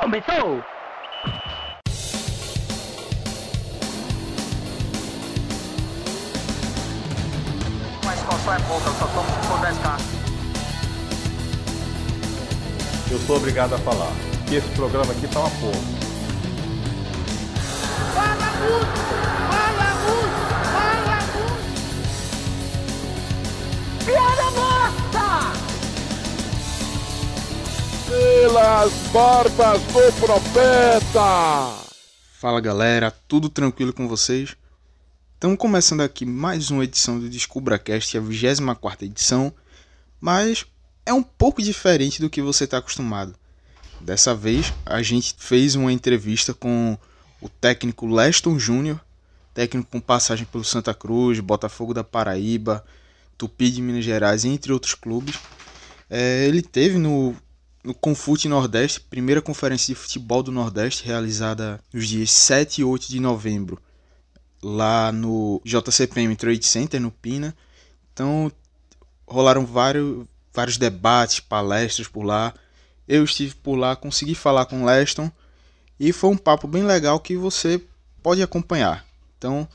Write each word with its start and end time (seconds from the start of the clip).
Começou! 0.00 0.62
Mas 8.04 8.20
qual 8.20 8.54
é 8.54 8.58
pouca, 8.60 8.88
eu 8.88 8.94
só 8.94 9.06
tomo 9.06 9.28
se 9.30 9.46
for 9.46 9.58
10k. 9.60 10.00
Eu 13.12 13.18
sou 13.20 13.36
obrigado 13.36 13.74
a 13.74 13.78
falar 13.78 14.12
que 14.48 14.56
esse 14.56 14.68
programa 14.70 15.12
aqui 15.12 15.28
tá 15.28 15.40
uma 15.40 15.50
porra. 15.50 15.80
Fala 18.14 18.50
muito! 18.60 19.00
Fala 19.50 19.94
muito! 20.04 20.38
Fala 20.74 21.18
muito! 21.34 21.64
Piada 24.04 24.50
morta! 24.50 24.73
Pelas 28.14 28.92
barbas 29.12 29.82
do 29.82 30.20
profeta! 30.20 31.84
Fala 32.38 32.60
galera, 32.60 33.10
tudo 33.10 33.48
tranquilo 33.48 33.92
com 33.92 34.06
vocês? 34.06 34.56
Estamos 35.34 35.58
começando 35.58 36.00
aqui 36.00 36.24
mais 36.24 36.70
uma 36.70 36.84
edição 36.84 37.18
do 37.18 37.28
DescubraCast, 37.28 38.16
a 38.16 38.20
24 38.20 39.04
edição, 39.04 39.52
mas 40.20 40.64
é 41.04 41.12
um 41.12 41.24
pouco 41.24 41.60
diferente 41.60 42.20
do 42.20 42.30
que 42.30 42.40
você 42.40 42.64
está 42.64 42.78
acostumado. 42.78 43.34
Dessa 44.00 44.32
vez 44.32 44.72
a 44.86 45.02
gente 45.02 45.34
fez 45.36 45.74
uma 45.74 45.92
entrevista 45.92 46.54
com 46.54 46.96
o 47.40 47.48
técnico 47.48 48.06
Leston 48.06 48.60
Júnior, 48.60 49.00
técnico 49.52 49.90
com 49.90 50.00
passagem 50.00 50.46
pelo 50.46 50.62
Santa 50.62 50.94
Cruz, 50.94 51.40
Botafogo 51.40 51.92
da 51.92 52.04
Paraíba, 52.04 52.84
Tupi 53.36 53.70
de 53.70 53.82
Minas 53.82 54.04
Gerais, 54.04 54.44
entre 54.44 54.72
outros 54.72 54.94
clubes. 54.94 55.36
É, 56.08 56.46
ele 56.46 56.62
teve 56.62 56.96
no, 56.96 57.34
no 57.84 57.92
Confute 57.92 58.48
Nordeste, 58.48 58.98
primeira 58.98 59.42
conferência 59.42 59.94
de 59.94 60.00
futebol 60.00 60.42
do 60.42 60.50
Nordeste, 60.50 61.04
realizada 61.04 61.78
nos 61.92 62.08
dias 62.08 62.30
7 62.30 62.80
e 62.80 62.84
8 62.84 63.08
de 63.08 63.20
novembro, 63.20 63.78
lá 64.62 65.12
no 65.12 65.60
JCPM 65.62 66.34
Trade 66.34 66.64
Center, 66.64 66.98
no 66.98 67.10
Pina. 67.10 67.54
Então 68.12 68.50
rolaram 69.26 69.66
vários, 69.66 70.24
vários 70.52 70.78
debates, 70.78 71.40
palestras 71.40 72.08
por 72.08 72.22
lá. 72.22 72.54
Eu 73.06 73.22
estive 73.22 73.54
por 73.56 73.76
lá, 73.76 73.94
consegui 73.94 74.34
falar 74.34 74.64
com 74.64 74.86
Leston 74.86 75.30
e 76.00 76.10
foi 76.10 76.30
um 76.30 76.38
papo 76.38 76.66
bem 76.66 76.84
legal 76.84 77.20
que 77.20 77.36
você 77.36 77.82
pode 78.22 78.42
acompanhar. 78.42 79.04
Então 79.36 79.68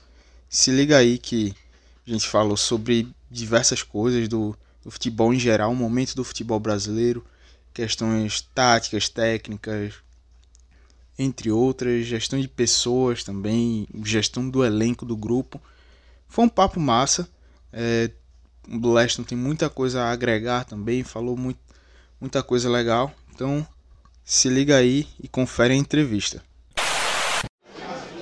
se 0.49 0.71
liga 0.71 0.97
aí 0.97 1.19
que 1.19 1.53
a 2.07 2.09
gente 2.09 2.27
falou 2.27 2.57
sobre 2.57 3.07
diversas 3.29 3.83
coisas 3.83 4.27
do, 4.27 4.57
do 4.83 4.89
futebol 4.89 5.31
em 5.31 5.39
geral, 5.39 5.71
o 5.71 5.75
momento 5.75 6.15
do 6.15 6.23
futebol 6.23 6.59
brasileiro, 6.59 7.23
questões 7.73 8.41
táticas, 8.53 9.09
técnicas, 9.09 9.95
entre 11.17 11.51
outras, 11.51 12.05
gestão 12.05 12.39
de 12.39 12.47
pessoas 12.47 13.23
também, 13.23 13.87
gestão 14.03 14.49
do 14.49 14.63
elenco 14.63 15.05
do 15.05 15.17
grupo. 15.17 15.61
Foi 16.27 16.45
um 16.45 16.49
papo 16.49 16.79
massa. 16.79 17.27
É, 17.73 18.09
o 18.69 18.93
Leston 18.93 19.23
tem 19.23 19.37
muita 19.37 19.69
coisa 19.69 20.03
a 20.03 20.11
agregar 20.11 20.63
também, 20.63 21.03
falou 21.03 21.35
muito, 21.35 21.59
muita 22.21 22.41
coisa 22.41 22.69
legal. 22.69 23.11
Então 23.33 23.67
se 24.23 24.47
liga 24.47 24.77
aí 24.77 25.07
e 25.21 25.27
confere 25.27 25.73
a 25.73 25.77
entrevista. 25.77 26.43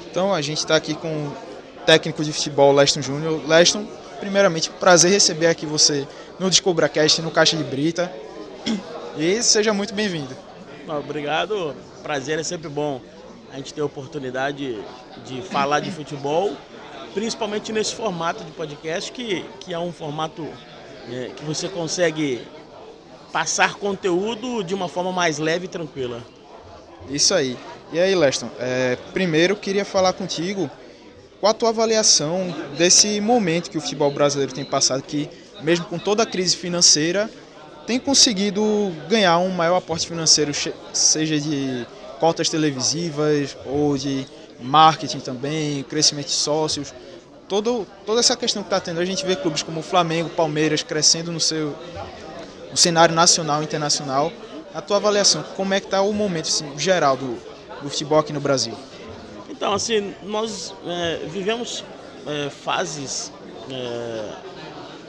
Então 0.10 0.34
a 0.34 0.42
gente 0.42 0.60
está 0.60 0.76
aqui 0.76 0.96
com 0.96 1.28
o 1.28 1.38
técnico 1.86 2.24
de 2.24 2.34
futebol 2.34 2.74
Leston 2.74 3.02
Júnior. 3.02 3.48
Leston, 3.48 3.86
primeiramente, 4.20 4.70
prazer 4.72 5.12
receber 5.12 5.48
aqui 5.48 5.66
você 5.66 6.08
no 6.40 6.50
DescobraCast, 6.50 7.22
no 7.22 7.30
Caixa 7.30 7.56
de 7.56 7.64
Brita. 7.64 8.12
E 9.20 9.42
seja 9.42 9.74
muito 9.74 9.96
bem-vindo. 9.96 10.36
Obrigado, 10.88 11.76
prazer 12.04 12.38
é 12.38 12.44
sempre 12.44 12.70
bom 12.70 13.02
a 13.52 13.58
gente 13.58 13.74
ter 13.74 13.82
a 13.82 13.86
oportunidade 13.86 14.80
de 15.26 15.42
falar 15.42 15.80
de 15.80 15.90
futebol, 15.90 16.56
principalmente 17.16 17.74
nesse 17.74 17.96
formato 17.96 18.44
de 18.44 18.52
podcast, 18.52 19.12
que, 19.12 19.44
que 19.60 19.74
é 19.74 19.80
um 19.80 19.92
formato 19.92 20.48
é, 21.12 21.32
que 21.36 21.44
você 21.44 21.68
consegue 21.68 22.44
passar 23.34 23.74
conteúdo 23.74 24.64
de 24.64 24.76
uma 24.76 24.88
forma 24.88 25.12
mais 25.12 25.40
leve 25.40 25.66
e 25.66 25.68
tranquila. 25.68 26.24
Isso 27.10 27.34
aí. 27.34 27.58
E 27.92 28.00
aí, 28.00 28.14
Leston, 28.14 28.52
é, 28.60 29.00
primeiro 29.14 29.54
eu 29.54 29.58
queria 29.58 29.84
falar 29.84 30.14
contigo 30.14 30.70
qual 31.40 31.50
a 31.50 31.54
tua 31.56 31.70
avaliação 31.70 32.54
desse 32.78 33.20
momento 33.20 33.72
que 33.72 33.80
o 33.80 33.82
futebol 33.82 34.12
brasileiro 34.12 34.54
tem 34.54 34.64
passado, 34.64 35.02
que 35.02 35.28
mesmo 35.64 35.86
com 35.86 35.98
toda 35.98 36.22
a 36.22 36.26
crise 36.26 36.56
financeira, 36.56 37.28
tem 37.88 37.98
conseguido 37.98 38.94
ganhar 39.08 39.40
um 39.40 39.50
maior 39.50 39.78
aporte 39.78 40.06
financeiro, 40.06 40.52
seja 40.92 41.40
de 41.40 41.88
cotas 42.20 42.50
televisivas 42.50 43.56
ou 43.66 43.98
de 43.98 44.28
marketing 44.60 45.22
também, 45.22 45.84
crescimento 45.84 46.26
de 46.26 46.34
sócios. 46.34 46.94
Todo, 47.48 47.88
toda 48.06 48.20
essa 48.20 48.36
questão 48.36 48.62
que 48.62 48.68
está 48.68 48.82
tendo, 48.82 49.00
a 49.00 49.06
gente 49.06 49.26
vê 49.26 49.38
clubes 49.38 49.64
como 49.64 49.82
Flamengo, 49.82 50.30
Palmeiras 50.30 50.84
crescendo 50.84 51.32
no 51.32 51.40
seu 51.40 51.74
no 52.70 52.76
cenário 52.76 53.16
nacional 53.16 53.62
e 53.62 53.64
internacional. 53.64 54.34
A 54.74 54.82
tua 54.82 54.98
avaliação, 54.98 55.42
como 55.56 55.74
é 55.74 55.80
que 55.80 55.88
está 55.88 56.02
o 56.02 56.12
momento 56.12 56.50
assim, 56.50 56.78
geral 56.78 57.16
do, 57.16 57.38
do 57.82 57.90
futebol 57.90 58.20
aqui 58.20 58.34
no 58.34 58.42
Brasil? 58.42 58.78
Então, 59.50 59.74
assim, 59.74 60.14
nós 60.24 60.74
é, 60.86 61.22
vivemos 61.26 61.86
é, 62.28 62.50
fases 62.50 63.32
é, 63.72 64.30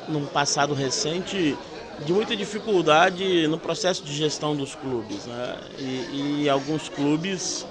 num 0.06 0.27
passado 0.27 0.75
recente 0.75 1.59
de 2.04 2.12
muita 2.12 2.36
dificuldade 2.36 3.47
no 3.48 3.59
processo 3.59 4.03
de 4.04 4.14
gestão 4.14 4.54
dos 4.54 4.75
clubes. 4.75 5.26
Né? 5.26 5.56
E, 5.78 6.42
e, 6.42 6.48
alguns 6.48 6.88
clubes 6.88 7.66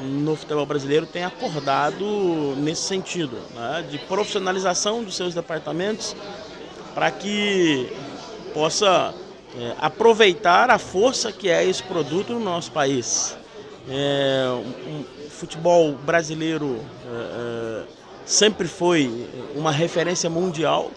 no 0.00 0.36
futebol 0.36 0.66
brasileiro 0.66 1.06
têm 1.06 1.24
acordado 1.24 2.54
nesse 2.56 2.82
sentido, 2.82 3.38
né? 3.54 3.84
de 3.90 3.98
profissionalização 3.98 5.02
dos 5.02 5.16
seus 5.16 5.34
departamentos 5.34 6.14
para 6.94 7.10
que 7.10 7.92
possa 8.54 9.14
é, 9.58 9.74
aproveitar 9.78 10.70
a 10.70 10.78
força 10.78 11.30
que 11.32 11.48
é 11.48 11.64
esse 11.64 11.82
produto 11.82 12.32
no 12.32 12.40
nosso 12.40 12.72
país. 12.72 13.36
É, 13.88 14.46
um, 14.50 15.04
futebol 15.30 15.92
brasileiro 15.92 16.80
é, 17.06 17.82
é 17.92 17.96
sempre 18.26 18.66
foi 18.66 19.28
uma 19.54 19.70
referência 19.70 20.28
mundial 20.28 20.90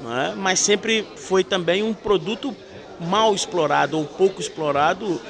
é? 0.00 0.34
mas 0.34 0.60
sempre 0.60 1.06
foi 1.16 1.42
também 1.42 1.82
um 1.82 1.94
produto 1.94 2.54
mal 3.00 3.34
explorado 3.34 3.98
ou 3.98 4.04
pouco 4.04 4.40
explorado 4.40 5.20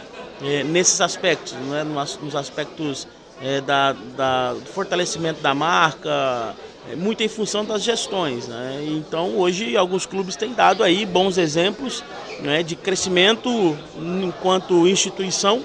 é, 0.43 0.62
nesses 0.65 1.00
aspectos, 1.00 1.54
é? 1.75 1.84
nos, 1.84 2.19
nos, 2.21 2.37
aspectos 2.37 3.06
é, 3.41 3.60
da, 3.60 3.93
da, 3.93 4.54
do 4.54 4.66
fortalecimento 4.66 5.41
da 5.41 5.54
marca, 5.54 6.54
é, 6.91 6.97
muito 6.97 7.22
em 7.22 7.28
função 7.28 7.65
das 7.65 7.82
gestões. 7.82 8.49
Né? 8.49 8.84
Então 8.88 9.37
hoje 9.37 9.77
alguns 9.77 10.06
clubes 10.06 10.37
têm 10.37 10.53
dado 10.53 10.83
aí 10.83 11.06
bons 11.06 11.38
exemplos 11.38 12.03
né, 12.41 12.62
de 12.62 12.77
crescimento 12.77 13.77
enquanto 13.98 14.87
instituição 14.87 15.62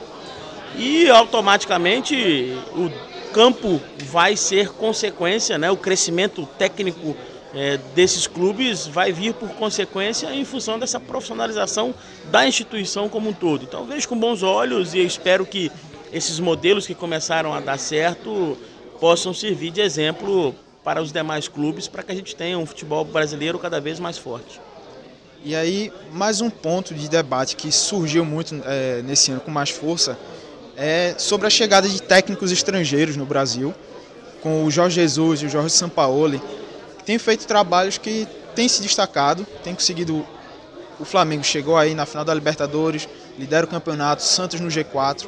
e 0.76 1.10
automaticamente 1.10 2.56
o 2.74 2.90
campo 3.34 3.82
vai 4.06 4.36
ser 4.36 4.70
consequência, 4.70 5.58
né, 5.58 5.72
o 5.72 5.78
crescimento 5.78 6.48
técnico 6.58 7.16
é, 7.54 7.78
desses 7.94 8.28
clubes 8.28 8.88
vai 8.88 9.12
vir 9.12 9.34
por 9.34 9.50
consequência 9.50 10.34
em 10.34 10.46
função 10.46 10.80
dessa 10.80 11.00
profissionalização 11.00 11.94
da 12.32 12.48
instituição 12.48 13.10
como 13.10 13.30
um 13.30 13.34
todo. 13.34 13.64
Então 13.64 13.86
vejo 13.86 14.08
com 14.08 14.18
bons 14.18 14.42
olhos 14.42 14.94
e 14.94 15.00
espero 15.00 15.46
que 15.46 15.72
esses 16.14 16.40
modelos 16.40 16.88
que 16.88 16.96
começaram 16.96 17.54
a 17.54 17.60
dar 17.60 17.78
certo 17.78 18.58
possam 19.00 19.34
servir 19.34 19.72
de 19.72 19.82
exemplo 19.82 20.56
para 20.84 21.02
os 21.02 21.12
demais 21.12 21.48
clubes 21.48 21.88
para 21.88 22.04
que 22.04 22.12
a 22.12 22.16
gente 22.16 22.36
tenha 22.36 22.58
um 22.58 22.66
futebol 22.66 23.04
brasileiro 23.04 23.60
cada 23.60 23.80
vez 23.80 24.00
mais 24.00 24.18
forte. 24.18 24.60
E 25.44 25.56
aí, 25.56 25.92
mais 26.12 26.40
um 26.40 26.50
ponto 26.50 26.94
de 26.94 27.10
debate 27.10 27.56
que 27.56 27.72
surgiu 27.72 28.24
muito 28.24 28.62
é, 28.64 29.02
nesse 29.02 29.32
ano 29.32 29.42
com 29.42 29.50
mais 29.50 29.72
força 29.72 30.18
é 30.78 31.16
sobre 31.18 31.48
a 31.48 31.50
chegada 31.50 31.90
de 31.90 32.02
técnicos 32.02 32.52
estrangeiros 32.52 33.18
no 33.18 33.26
Brasil, 33.26 33.74
com 34.42 34.64
o 34.64 34.72
Jorge 34.72 34.96
Jesus 34.96 35.42
e 35.42 35.46
o 35.48 35.50
Jorge 35.50 35.72
Sampaoli 35.72 36.42
tem 37.12 37.20
feito 37.20 37.46
trabalhos 37.46 37.98
que 37.98 38.26
tem 38.56 38.70
se 38.70 38.82
destacado, 38.82 39.46
tem 39.66 39.76
conseguido. 39.76 40.26
O 40.98 41.04
Flamengo 41.04 41.44
chegou 41.44 41.76
aí 41.76 41.94
na 41.94 42.06
final 42.06 42.24
da 42.24 42.34
Libertadores, 42.34 43.06
lidera 43.38 43.66
o 43.66 43.70
campeonato, 43.70 44.24
Santos 44.24 44.62
no 44.62 44.70
G4. 44.70 45.28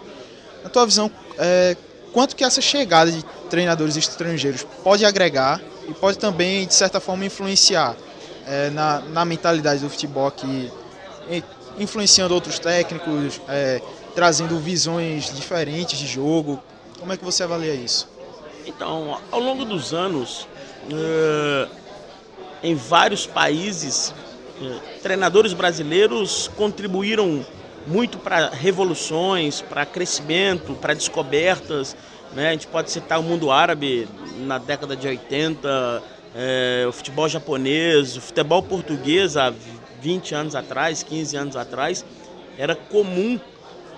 Na 0.63 0.69
tua 0.69 0.85
visão, 0.85 1.11
é, 1.37 1.75
quanto 2.13 2.37
que 2.37 2.43
essa 2.45 2.61
chegada 2.61 3.11
de 3.11 3.21
treinadores 3.49 3.97
estrangeiros 3.97 4.65
pode 4.81 5.03
agregar 5.03 5.59
e 5.89 5.93
pode 5.93 6.17
também, 6.17 6.65
de 6.65 6.73
certa 6.73 7.01
forma, 7.01 7.25
influenciar 7.25 7.97
é, 8.47 8.69
na, 8.69 9.01
na 9.01 9.25
mentalidade 9.25 9.81
do 9.81 9.89
futebol 9.89 10.27
aqui, 10.27 10.71
influenciando 11.77 12.33
outros 12.33 12.59
técnicos, 12.59 13.41
é, 13.49 13.81
trazendo 14.15 14.57
visões 14.57 15.35
diferentes 15.35 15.99
de 15.99 16.07
jogo? 16.07 16.63
Como 16.97 17.11
é 17.11 17.17
que 17.17 17.25
você 17.25 17.43
avalia 17.43 17.73
isso? 17.73 18.07
Então, 18.65 19.19
ao 19.29 19.39
longo 19.41 19.65
dos 19.65 19.93
anos, 19.93 20.47
em 22.63 22.75
vários 22.75 23.25
países, 23.25 24.13
uh, 24.61 24.79
treinadores 25.01 25.53
brasileiros 25.53 26.49
contribuíram 26.55 27.45
muito 27.85 28.17
para 28.17 28.49
revoluções, 28.49 29.61
para 29.61 29.85
crescimento, 29.85 30.73
para 30.75 30.93
descobertas. 30.93 31.95
Né? 32.33 32.49
A 32.49 32.51
gente 32.53 32.67
pode 32.67 32.89
citar 32.89 33.19
o 33.19 33.23
mundo 33.23 33.51
árabe 33.51 34.07
na 34.39 34.57
década 34.57 34.95
de 34.95 35.07
80, 35.07 36.03
é, 36.35 36.85
o 36.87 36.91
futebol 36.91 37.27
japonês, 37.29 38.17
o 38.17 38.21
futebol 38.21 38.63
português 38.63 39.37
há 39.37 39.53
20 40.01 40.33
anos 40.33 40.55
atrás, 40.55 41.03
15 41.03 41.35
anos 41.37 41.55
atrás. 41.55 42.05
Era 42.57 42.75
comum 42.75 43.39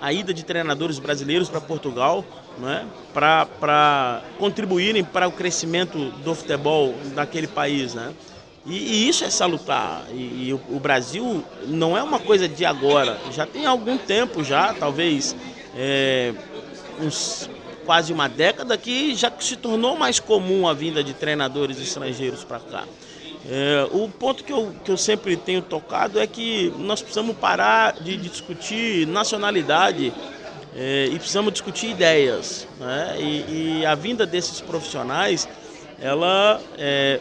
a 0.01 0.13
ida 0.13 0.33
de 0.33 0.44
treinadores 0.44 1.00
brasileiros 1.00 1.50
para 1.50 1.62
Portugal 1.62 2.24
né, 2.57 2.86
para 3.13 4.21
contribuírem 4.38 5.03
para 5.03 5.27
o 5.27 5.31
crescimento 5.31 6.12
do 6.24 6.33
futebol 6.33 6.95
daquele 7.13 7.47
país. 7.47 7.94
Né? 7.94 8.13
E, 8.65 8.74
e 8.74 9.09
isso 9.09 9.24
é 9.24 9.30
salutar. 9.30 10.06
E, 10.12 10.47
e 10.47 10.53
o, 10.53 10.62
o, 10.69 10.80
Brasil 10.80 11.44
não 11.68 11.97
é 11.97 12.03
uma 12.03 12.19
coisa 12.19 12.47
de 12.47 12.65
agora, 12.65 13.19
já 13.31 13.45
tem 13.45 13.65
algum 13.65 13.97
tempo 13.97 14.44
já, 14.44 14.74
talvez 14.74 15.36
é, 15.75 16.33
uns, 17.00 17.50
quase 17.86 18.12
uma 18.12 18.27
década, 18.27 18.77
que 18.77 19.13
já 19.13 19.31
se 19.39 19.56
tornou 19.56 19.95
mais 19.95 20.19
comum 20.19 20.68
a 20.68 20.74
vinda 20.74 21.03
de 21.03 21.13
treinadores 21.13 21.80
estrangeiros 21.80 22.44
para 22.44 22.59
cá. 22.59 22.83
É, 23.47 23.88
o 23.92 24.09
ponto 24.09 24.44
que 24.44 24.51
eu, 24.51 24.74
que 24.83 24.92
eu 24.92 24.97
sempre 24.97 25.38
tenho 25.38 25.62
tocado 25.62 26.19
é 26.19 26.25
que 26.25 26.74
nós 26.80 27.01
precisamos 27.01 27.38
parar 27.38 27.94
de, 27.94 28.18
discutir 28.18 29.06
nacionalidade 29.06 30.12
é, 30.75 31.06
e 31.12 31.18
precisamos 31.19 31.53
discutir 31.53 31.92
ideias. 31.92 32.68
Né? 32.80 33.15
E, 33.19 33.81
e, 33.81 33.86
a 33.86 33.94
vinda 33.94 34.25
desses 34.25 34.59
profissionais, 34.62 35.47
ela 36.01 36.59
é, 36.75 37.19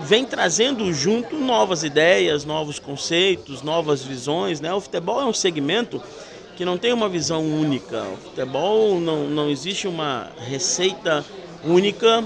vem 0.00 0.26
trazendo 0.26 0.92
junto 0.92 1.38
novas 1.38 1.82
ideias, 1.82 2.44
novos 2.44 2.78
conceitos, 2.78 3.62
novas 3.62 4.04
visões. 4.04 4.60
Né? 4.60 4.72
O 4.74 4.82
futebol 4.82 5.18
é 5.18 5.24
um 5.24 5.32
segmento 5.32 6.02
que 6.56 6.64
não 6.64 6.76
tem 6.76 6.92
uma 6.92 7.08
visão 7.08 7.42
única. 7.42 8.02
O 8.02 8.16
futebol 8.18 9.00
não, 9.00 9.24
não 9.28 9.48
existe 9.48 9.88
uma 9.88 10.30
receita 10.46 11.24
única 11.64 12.22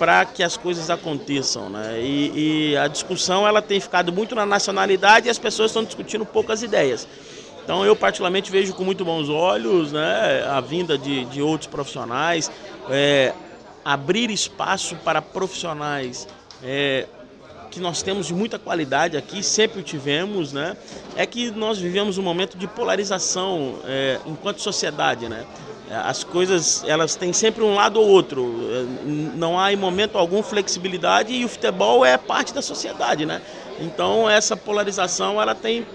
para 0.00 0.24
que 0.24 0.42
as 0.42 0.56
coisas 0.56 0.88
aconteçam, 0.88 1.68
né? 1.68 2.00
E, 2.00 2.70
e, 2.70 2.76
a 2.78 2.88
discussão 2.88 3.46
ela 3.46 3.60
tem 3.60 3.78
ficado 3.78 4.10
muito 4.10 4.34
na 4.34 4.46
nacionalidade 4.46 5.26
e 5.26 5.30
as 5.30 5.38
pessoas 5.38 5.72
estão 5.72 5.84
discutindo 5.84 6.24
poucas 6.24 6.62
ideias. 6.62 7.06
Então 7.62 7.84
eu 7.84 7.94
particularmente 7.94 8.50
vejo 8.50 8.72
com 8.72 8.82
muito 8.82 9.04
bons 9.04 9.28
olhos 9.28 9.92
né, 9.92 10.42
a 10.48 10.58
vinda 10.62 10.96
de, 10.96 11.26
de 11.26 11.42
outros 11.42 11.68
profissionais, 11.68 12.50
é, 12.88 13.34
abrir 13.84 14.30
espaço 14.30 14.96
para 15.04 15.20
profissionais 15.20 16.26
é, 16.64 17.06
que 17.70 17.78
nós 17.78 18.02
temos 18.02 18.26
de 18.26 18.32
muita 18.32 18.58
qualidade 18.58 19.18
aqui, 19.18 19.42
sempre 19.42 19.80
o 19.80 19.82
tivemos, 19.82 20.50
né? 20.50 20.78
É 21.14 21.26
que 21.26 21.50
nós 21.50 21.78
vivemos 21.78 22.16
um 22.16 22.22
momento 22.22 22.56
de 22.56 22.66
polarização 22.66 23.76
é, 23.84 24.18
enquanto 24.24 24.62
sociedade, 24.62 25.28
né? 25.28 25.44
As 25.90 26.22
coisas 26.22 26.84
elas 26.86 27.16
têm 27.16 27.32
sempre 27.32 27.64
um 27.64 27.74
lado 27.74 28.00
ou 28.00 28.08
outro. 28.08 28.46
Não 29.34 29.58
há 29.58 29.72
em 29.72 29.76
momento 29.76 30.16
algum 30.16 30.42
flexibilidade 30.42 31.32
e 31.32 31.44
o 31.44 31.48
futebol 31.48 32.04
é 32.04 32.16
parte 32.16 32.54
da 32.54 32.62
sociedade, 32.62 33.26
né? 33.26 33.42
Então 33.80 34.28
essa 34.30 34.56
polarização 34.56 35.40
ela 35.40 35.54
tem 35.54 35.86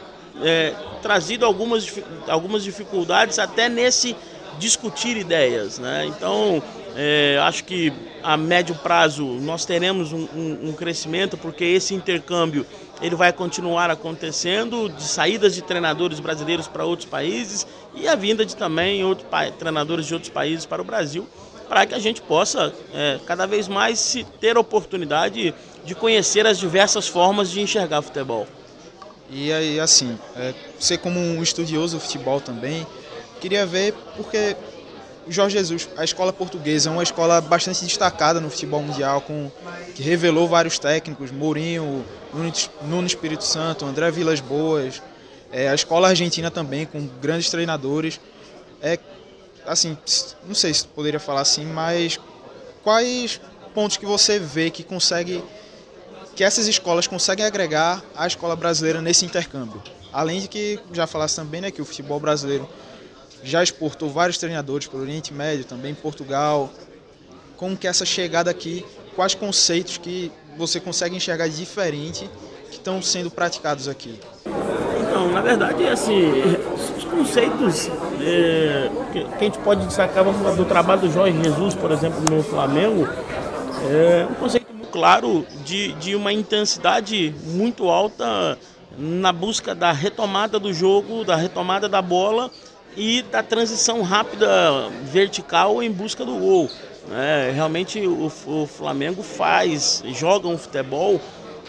é, 0.42 0.74
trazido 1.02 1.46
algumas, 1.46 1.94
algumas 2.28 2.64
dificuldades 2.64 3.40
até 3.40 3.70
nesse 3.70 4.16
discutir 4.58 5.18
ideias. 5.18 5.80
Né? 5.80 6.06
Então, 6.06 6.62
é, 6.96 7.38
acho 7.42 7.64
que 7.64 7.92
a 8.24 8.38
médio 8.38 8.76
prazo 8.76 9.26
nós 9.26 9.66
teremos 9.66 10.12
um, 10.12 10.28
um, 10.36 10.70
um, 10.70 10.74
crescimento, 10.74 11.38
porque 11.38 11.64
esse 11.64 11.94
intercâmbio 11.94 12.66
ele 13.02 13.16
vai 13.16 13.34
continuar 13.34 13.90
acontecendo, 13.90 14.90
de 14.90 15.04
saídas 15.04 15.54
de 15.54 15.62
treinadores 15.62 16.20
brasileiros 16.20 16.68
para 16.68 16.86
outros 16.86 17.08
países 17.08 17.66
e 17.94 18.08
a 18.08 18.16
vinda 18.16 18.46
de 18.46 18.56
também 18.56 19.04
outros 19.04 19.28
treinadores 19.58 20.06
de 20.06 20.14
outros 20.14 20.32
países 20.32 20.66
para 20.66 20.82
o 20.82 20.86
Brasil, 20.86 21.28
para 21.68 21.86
que 21.86 21.94
a 21.94 22.00
gente 22.00 22.22
possa 22.22 22.74
é, 22.94 23.20
cada 23.26 23.46
vez 23.46 23.68
mais 23.68 24.00
se 24.00 24.24
ter 24.40 24.58
oportunidade 24.58 25.54
de 25.84 25.96
conhecer 25.96 26.46
as 26.46 26.58
diversas 26.58 27.08
formas 27.08 27.50
de 27.50 27.62
enxergar 27.62 28.02
futebol. 28.02 28.48
E 29.30 29.52
aí, 29.52 29.80
assim, 29.80 30.18
é, 30.36 30.54
você 30.80 30.98
como 30.98 31.20
um 31.20 31.42
estudioso 31.42 31.98
do 31.98 32.02
futebol 32.02 32.40
também, 32.40 32.86
queria 33.42 33.66
ver 33.66 33.94
porque 34.16 34.56
o 35.28 35.32
Jorge 35.32 35.58
Jesus, 35.58 35.90
a 35.98 36.04
escola 36.04 36.32
portuguesa 36.32 36.90
é 36.90 36.94
uma 36.94 37.04
escola 37.04 37.42
bastante 37.42 37.84
destacada 37.84 38.40
no 38.40 38.50
futebol 38.50 38.82
mundial, 38.82 39.22
com, 39.22 39.52
que 39.96 40.04
revelou 40.04 40.48
vários 40.48 40.78
técnicos, 40.78 41.32
Mourinho, 41.32 42.06
Nuno 42.84 43.08
Espírito 43.08 43.44
Santo, 43.44 43.86
André 43.86 44.12
Vilas 44.12 44.40
Boas, 44.40 45.02
é, 45.52 45.70
a 45.70 45.76
escola 45.76 46.10
argentina 46.10 46.52
também, 46.52 46.86
com 46.86 47.08
grandes 47.22 47.50
treinadores. 47.50 48.20
É, 48.82 49.00
assim, 49.66 49.98
não 50.46 50.54
sei 50.54 50.74
se 50.74 50.86
poderia 50.86 51.20
falar 51.20 51.42
assim, 51.42 51.66
mas 51.66 52.20
quais 52.84 53.42
pontos 53.74 53.98
que 53.98 54.06
você 54.06 54.38
vê 54.38 54.70
que 54.70 54.84
consegue 54.84 55.44
que 56.36 56.44
essas 56.44 56.68
escolas 56.68 57.08
conseguem 57.08 57.46
agregar 57.46 58.04
à 58.14 58.28
escola 58.28 58.56
brasileira 58.56 59.02
nesse 59.02 59.26
intercâmbio. 59.26 59.82
Além 60.12 60.42
de 60.42 60.50
que, 60.50 60.80
já 60.92 61.08
falasse 61.08 61.36
também, 61.38 61.62
né, 61.62 61.72
que 61.72 61.82
o 61.82 61.86
futebol 61.86 62.20
brasileiro 62.20 62.68
já 63.46 63.62
exportou 63.62 64.10
vários 64.10 64.40
treinadores 64.40 64.88
para 64.88 64.98
o 64.98 65.02
Oriente 65.02 65.32
Médio, 65.32 65.66
também 65.66 65.94
Portugal. 65.94 66.70
Como 67.56 67.78
que 67.78 67.88
essa 67.88 68.04
chegada 68.04 68.50
aqui, 68.50 68.84
quais 69.16 69.36
conceitos 69.36 69.98
que 69.98 70.32
você 70.58 70.80
consegue 70.80 71.16
enxergar 71.16 71.48
diferente 71.48 72.30
que 72.70 72.78
estão 72.78 73.02
sendo 73.02 73.30
praticados 73.30 73.88
aqui? 73.88 74.20
Então, 75.00 75.32
na 75.32 75.42
verdade, 75.42 75.88
assim, 75.88 76.32
os 76.98 77.04
conceitos 77.06 77.88
é, 78.20 78.90
que, 79.14 79.24
que, 79.24 79.36
a 79.36 79.44
gente 79.44 79.60
pode 79.60 79.86
destacar 79.86 80.24
vamos, 80.24 80.58
do 80.58 80.66
trabalho 80.66 81.02
do 81.02 81.12
Jorge 81.12 81.38
Jesus, 81.44 81.76
por 81.76 81.92
exemplo, 81.92 82.20
no 82.30 82.44
Flamengo, 82.44 83.08
é 83.90 84.28
um 84.30 84.34
conceito 84.34 84.66
claro 84.92 85.46
de, 85.64 85.94
de 85.94 86.16
uma 86.16 86.34
intensidade 86.34 87.34
muito 87.46 87.90
alta 87.90 88.58
na 88.98 89.32
busca 89.32 89.76
da 89.76 89.92
retomada 89.92 90.60
do 90.60 90.74
jogo, 90.74 91.24
da 91.24 91.36
retomada 91.36 91.88
da 91.88 92.02
bola 92.02 92.50
e 92.96 93.22
da 93.24 93.44
transição 93.44 94.02
rápida 94.02 94.90
vertical 95.04 95.82
em 95.84 95.92
busca 95.92 96.26
do 96.26 96.36
gol. 96.36 96.70
É, 97.12 97.52
realmente 97.54 98.00
o, 98.00 98.32
o, 98.48 98.66
Flamengo 98.66 99.22
faz, 99.22 100.04
joga 100.08 100.48
um 100.48 100.58
futebol 100.58 101.22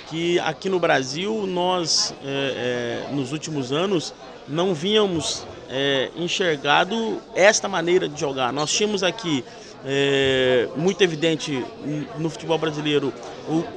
que 0.09 0.39
aqui 0.41 0.69
no 0.69 0.79
Brasil 0.79 1.47
nós, 1.47 2.15
é, 2.25 3.05
é, 3.11 3.15
nos 3.15 3.33
últimos 3.33 3.73
anos, 3.73 4.15
não 4.49 4.73
vínhamos 4.73 5.45
é, 5.69 6.11
enxergado 6.17 7.21
esta 7.35 7.69
maneira 7.69 8.09
de 8.09 8.19
jogar. 8.19 8.53
Nós 8.53 8.71
tínhamos 8.71 9.03
aqui 9.03 9.45
é, 9.85 10.69
muito 10.77 11.03
evidente 11.03 11.65
no 12.19 12.31
futebol 12.31 12.57
brasileiro. 12.57 13.13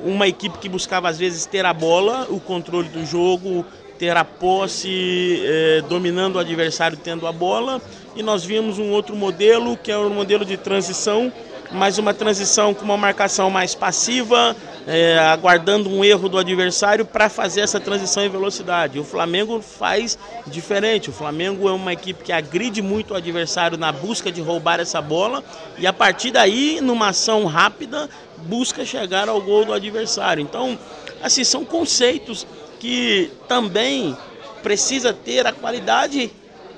Uma 0.04 0.28
equipe 0.28 0.58
que 0.60 0.70
buscava 0.70 1.10
às 1.10 1.18
vezes 1.18 1.46
ter 1.46 1.66
a 1.66 1.74
bola, 1.74 2.28
o 2.30 2.40
controle 2.40 2.88
do 2.90 3.06
jogo, 3.06 3.66
ter 4.00 4.16
a 4.16 4.24
posse, 4.24 5.44
é, 5.46 5.82
dominando 5.82 6.38
o 6.38 6.40
adversário 6.40 6.98
tendo 6.98 7.28
a 7.28 7.32
bola. 7.34 7.82
E 8.16 8.24
nós 8.24 8.46
vimos 8.46 8.80
um 8.80 8.92
outro 8.92 9.16
modelo, 9.16 9.76
que 9.76 9.92
é 9.92 9.98
o 9.98 10.10
modelo 10.10 10.46
de 10.46 10.56
transição, 10.56 11.32
mas 11.70 11.98
uma 11.98 12.14
transição 12.14 12.74
com 12.74 12.86
uma 12.86 12.98
marcação 12.98 13.50
mais 13.50 13.76
passiva, 13.76 14.56
é, 14.88 15.20
aguardando 15.20 15.90
um 15.90 16.04
erro 16.04 16.30
do 16.30 16.38
adversário 16.38 17.06
para 17.06 17.30
fazer 17.30 17.62
essa 17.62 17.80
transição 17.80 18.24
em 18.24 18.30
velocidade. 18.30 18.98
O 18.98 19.04
Flamengo 19.04 19.62
faz 19.62 20.18
diferente. 20.48 21.10
O 21.10 21.14
Flamengo 21.14 21.68
é 21.68 21.72
uma 21.74 21.92
equipe 21.92 22.24
que 22.24 22.32
agride 22.32 22.82
muito 22.82 23.14
o 23.14 23.18
adversário 23.18 23.78
na 23.78 23.92
busca 23.92 24.32
de 24.32 24.42
roubar 24.42 24.80
essa 24.80 25.02
bola 25.02 25.44
e 25.78 25.86
a 25.86 25.94
partir 25.94 26.32
daí, 26.32 26.80
numa 26.82 27.10
ação 27.10 27.46
rápida, 27.46 28.10
busca 28.38 28.86
chegar 28.86 29.28
ao 29.28 29.42
gol 29.42 29.66
do 29.66 29.74
adversário. 29.74 30.42
Então, 30.42 30.80
assim, 31.22 31.44
são 31.44 31.66
conceitos 31.66 32.48
que 32.80 33.32
também 33.48 34.18
precisa 34.64 35.14
ter 35.14 35.46
a 35.46 35.52
qualidade 35.52 36.32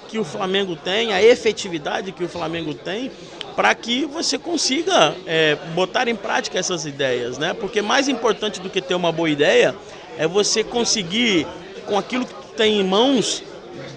que 0.08 0.20
o 0.20 0.24
Flamengo 0.25 0.75
tem, 0.75 1.13
a 1.13 1.24
efetividade 1.24 2.12
que 2.12 2.24
o 2.24 2.27
Flamengo 2.27 2.74
tem 2.74 3.12
para 3.55 3.74
que 3.75 4.05
você 4.05 4.38
consiga 4.38 5.15
é, 5.25 5.55
botar 5.74 6.08
em 6.08 6.15
prática 6.15 6.58
essas 6.58 6.86
ideias, 6.86 7.38
né? 7.38 7.53
Porque 7.53 7.81
mais 7.81 8.08
importante 8.08 8.60
do 8.60 8.70
que 8.70 8.81
ter 8.81 8.96
uma 8.96 9.12
boa 9.12 9.29
ideia 9.29 9.75
é 10.17 10.27
você 10.27 10.63
conseguir, 10.63 11.46
com 11.86 11.98
aquilo 11.98 12.25
que 12.25 12.34
tem 12.55 12.79
em 12.79 12.84
mãos, 12.84 13.43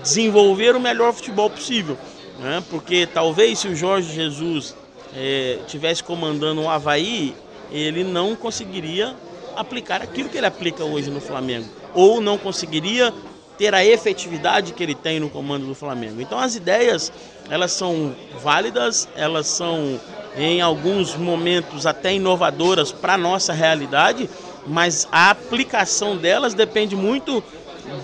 desenvolver 0.03 0.77
o 0.77 0.81
melhor 0.81 1.13
futebol 1.13 1.49
possível, 1.49 1.97
né? 2.39 2.63
Porque 2.69 3.07
talvez 3.07 3.61
se 3.61 3.69
o 3.69 3.77
Jorge 3.77 4.13
Jesus 4.13 4.77
é, 5.17 5.59
tivesse 5.67 6.03
comandando 6.03 6.63
o 6.63 6.69
Havaí, 6.69 7.35
ele 7.71 8.05
não 8.05 8.37
conseguiria 8.37 9.15
aplicar 9.57 10.03
aquilo 10.03 10.29
que 10.29 10.37
ele 10.39 10.47
aplica 10.47 10.85
hoje 10.85 11.11
no 11.11 11.21
Flamengo, 11.21 11.69
ou 11.95 12.21
não 12.21 12.37
conseguiria 12.39 13.13
ter 13.57 13.75
a 13.75 13.85
efetividade 13.85 14.73
que 14.73 14.83
ele 14.83 14.95
tem 14.95 15.21
no 15.21 15.31
comando 15.31 15.67
do 15.67 15.75
Flamengo. 15.75 16.21
Então 16.21 16.39
as 16.39 16.57
ideias, 16.57 17.13
elas 17.49 17.73
são 17.73 18.15
válidas, 18.43 19.09
elas 19.15 19.47
são 19.47 20.01
em 20.37 20.61
alguns 20.61 21.15
momentos 21.15 21.87
até 21.87 22.15
inovadoras 22.15 22.91
para 22.91 23.15
a 23.15 23.19
nossa 23.19 23.53
realidade, 23.53 24.29
mas 24.67 25.07
a 25.13 25.31
aplicação 25.31 26.17
delas 26.17 26.55
depende 26.55 26.97
muito 26.97 27.43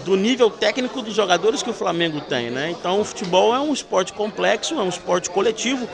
do 0.04 0.14
nível 0.14 0.50
técnico 0.50 1.02
dos 1.02 1.14
jogadores 1.14 1.62
que 1.62 1.70
o 1.70 1.74
Flamengo 1.74 2.20
tem, 2.20 2.50
né? 2.50 2.70
Então 2.70 3.00
o 3.00 3.04
futebol 3.04 3.54
é 3.54 3.58
um 3.58 3.72
esporte 3.72 4.12
complexo, 4.12 4.74
é 4.74 4.82
um 4.82 4.88
esporte 4.88 5.30
coletivo, 5.30 5.88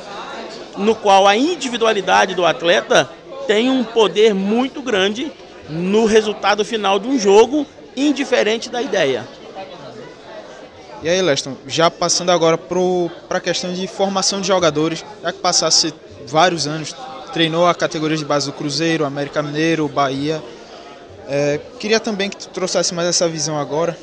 no 0.77 0.95
qual 0.95 1.27
a 1.27 1.37
individualidade 1.37 2.35
do 2.35 2.45
atleta 2.45 3.09
tem 3.47 3.71
um 3.71 3.85
poder 3.85 4.35
muito 4.35 4.83
grande 4.83 5.33
no 5.69 6.05
resultado 6.07 6.65
final 6.65 6.99
de 6.99 7.09
um 7.09 7.19
jogo, 7.19 7.67
indiferente 7.97 8.69
da 8.69 8.83
ideia. 8.83 9.27
E 11.03 11.09
aí, 11.09 11.21
Leston, 11.21 11.57
já 11.67 11.91
passando 11.91 12.31
agora 12.31 12.57
para 12.57 13.39
a 13.39 13.41
questão 13.41 13.73
de 13.73 13.87
formação 13.87 14.41
de 14.41 14.49
jogadores, 14.49 15.05
já 15.23 15.33
que 15.33 15.39
passasse 15.39 15.93
vários 16.27 16.67
anos, 16.67 16.95
treinou 17.33 17.67
a 17.67 17.75
categoria 17.75 18.17
de 18.17 18.25
base 18.25 18.47
do 18.47 18.53
Cruzeiro, 18.53 19.05
América 19.05 19.43
Mineiro, 19.43 19.87
Bahia. 19.89 20.43
É, 21.29 21.61
queria 21.79 22.01
também 22.01 22.31
que 22.31 22.37
tu 22.37 22.49
trouxesse 22.49 22.95
mais 22.95 23.09
essa 23.09 23.29
visão 23.29 23.59
agora. 23.59 23.97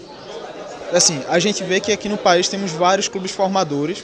Assim, 0.91 1.22
a 1.27 1.39
gente 1.39 1.63
vê 1.63 1.79
que 1.79 1.91
aqui 1.91 2.08
no 2.08 2.17
país 2.17 2.48
temos 2.48 2.72
vários 2.72 3.08
clubes 3.08 3.32
formadores. 3.32 4.03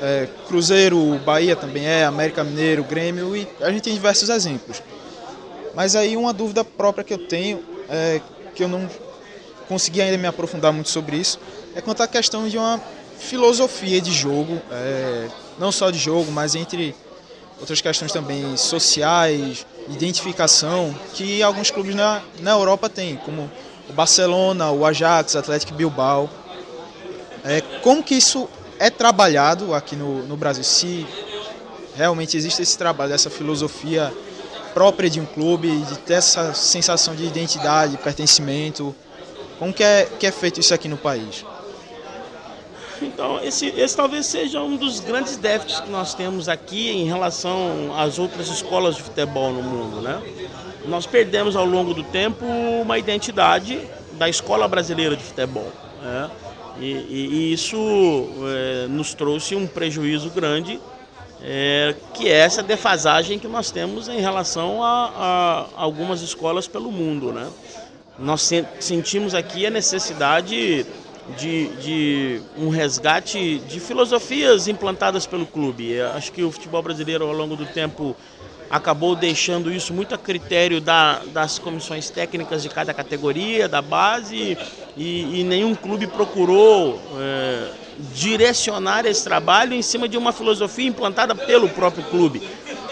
É, 0.00 0.28
Cruzeiro, 0.46 1.18
Bahia 1.24 1.56
também 1.56 1.86
é, 1.86 2.04
América 2.04 2.44
Mineiro, 2.44 2.84
Grêmio 2.84 3.34
e 3.34 3.48
a 3.60 3.70
gente 3.70 3.82
tem 3.82 3.94
diversos 3.94 4.28
exemplos. 4.28 4.82
Mas 5.78 5.94
aí 5.94 6.16
uma 6.16 6.32
dúvida 6.32 6.64
própria 6.64 7.04
que 7.04 7.14
eu 7.14 7.18
tenho, 7.18 7.62
é, 7.88 8.20
que 8.52 8.64
eu 8.64 8.68
não 8.68 8.90
consegui 9.68 10.02
ainda 10.02 10.18
me 10.18 10.26
aprofundar 10.26 10.72
muito 10.72 10.88
sobre 10.88 11.16
isso, 11.16 11.38
é 11.72 11.80
quanto 11.80 12.02
à 12.02 12.08
questão 12.08 12.48
de 12.48 12.58
uma 12.58 12.80
filosofia 13.16 14.00
de 14.00 14.10
jogo, 14.10 14.60
é, 14.72 15.28
não 15.56 15.70
só 15.70 15.88
de 15.92 15.96
jogo, 16.00 16.32
mas 16.32 16.56
entre 16.56 16.96
outras 17.60 17.80
questões 17.80 18.10
também 18.10 18.56
sociais, 18.56 19.64
identificação, 19.88 20.92
que 21.14 21.44
alguns 21.44 21.70
clubes 21.70 21.94
na, 21.94 22.22
na 22.40 22.50
Europa 22.50 22.88
têm, 22.88 23.14
como 23.14 23.48
o 23.88 23.92
Barcelona, 23.92 24.72
o 24.72 24.84
Ajax, 24.84 25.36
o 25.36 25.38
Atlético 25.38 25.74
Bilbao. 25.74 26.28
É, 27.44 27.60
como 27.82 28.02
que 28.02 28.16
isso 28.16 28.48
é 28.80 28.90
trabalhado 28.90 29.72
aqui 29.72 29.94
no, 29.94 30.24
no 30.26 30.36
Brasil? 30.36 30.64
Se 30.64 31.06
realmente 31.94 32.36
existe 32.36 32.62
esse 32.62 32.76
trabalho, 32.76 33.12
essa 33.12 33.30
filosofia 33.30 34.12
própria 34.74 35.08
de 35.08 35.20
um 35.20 35.26
clube, 35.26 35.68
de 35.82 35.98
ter 35.98 36.14
essa 36.14 36.54
sensação 36.54 37.14
de 37.14 37.24
identidade, 37.24 37.96
pertencimento. 37.98 38.94
Como 39.58 39.72
que 39.72 39.82
é, 39.82 40.08
que 40.18 40.26
é 40.26 40.30
feito 40.30 40.60
isso 40.60 40.72
aqui 40.72 40.88
no 40.88 40.96
país? 40.96 41.44
Então, 43.00 43.40
esse, 43.42 43.66
esse 43.66 43.96
talvez 43.96 44.26
seja 44.26 44.60
um 44.60 44.76
dos 44.76 45.00
grandes 45.00 45.36
déficits 45.36 45.80
que 45.80 45.90
nós 45.90 46.14
temos 46.14 46.48
aqui 46.48 46.90
em 46.90 47.04
relação 47.04 47.94
às 47.96 48.18
outras 48.18 48.48
escolas 48.48 48.96
de 48.96 49.02
futebol 49.02 49.52
no 49.52 49.62
mundo, 49.62 50.00
né? 50.00 50.20
Nós 50.86 51.06
perdemos 51.06 51.54
ao 51.54 51.64
longo 51.64 51.94
do 51.94 52.02
tempo 52.02 52.44
uma 52.44 52.98
identidade 52.98 53.80
da 54.12 54.28
escola 54.28 54.66
brasileira 54.66 55.16
de 55.16 55.22
futebol, 55.22 55.70
né? 56.02 56.30
E, 56.80 56.92
e, 56.92 57.28
e 57.32 57.52
isso 57.52 57.76
é, 58.46 58.86
nos 58.88 59.14
trouxe 59.14 59.54
um 59.56 59.66
prejuízo 59.66 60.30
grande, 60.30 60.80
é, 61.42 61.94
que 62.14 62.28
é 62.28 62.36
essa 62.38 62.62
defasagem 62.62 63.38
que 63.38 63.46
nós 63.46 63.70
temos 63.70 64.08
em 64.08 64.20
relação 64.20 64.82
a, 64.82 65.12
a 65.16 65.66
algumas 65.76 66.20
escolas 66.22 66.66
pelo 66.66 66.90
mundo, 66.90 67.32
né? 67.32 67.48
Nós 68.18 68.50
sentimos 68.80 69.32
aqui 69.32 69.64
a 69.64 69.70
necessidade 69.70 70.84
de, 71.36 71.68
de 71.76 72.42
um 72.56 72.68
resgate 72.68 73.58
de 73.60 73.78
filosofias 73.78 74.66
implantadas 74.66 75.26
pelo 75.26 75.46
clube. 75.46 76.00
Acho 76.00 76.32
que 76.32 76.42
o 76.42 76.50
futebol 76.50 76.82
brasileiro, 76.82 77.24
ao 77.26 77.32
longo 77.32 77.54
do 77.54 77.66
tempo, 77.66 78.16
acabou 78.70 79.14
deixando 79.14 79.72
isso 79.72 79.92
muito 79.92 80.14
a 80.14 80.18
critério 80.18 80.80
da, 80.80 81.20
das 81.32 81.58
comissões 81.58 82.10
técnicas 82.10 82.62
de 82.62 82.68
cada 82.68 82.92
categoria, 82.92 83.68
da 83.68 83.80
base, 83.80 84.58
e, 84.96 85.40
e 85.40 85.44
nenhum 85.44 85.74
clube 85.74 86.06
procurou 86.06 87.00
é, 87.18 87.70
direcionar 88.14 89.04
esse 89.06 89.24
trabalho 89.24 89.74
em 89.74 89.82
cima 89.82 90.08
de 90.08 90.16
uma 90.16 90.32
filosofia 90.32 90.86
implantada 90.86 91.34
pelo 91.34 91.68
próprio 91.68 92.04
clube, 92.04 92.42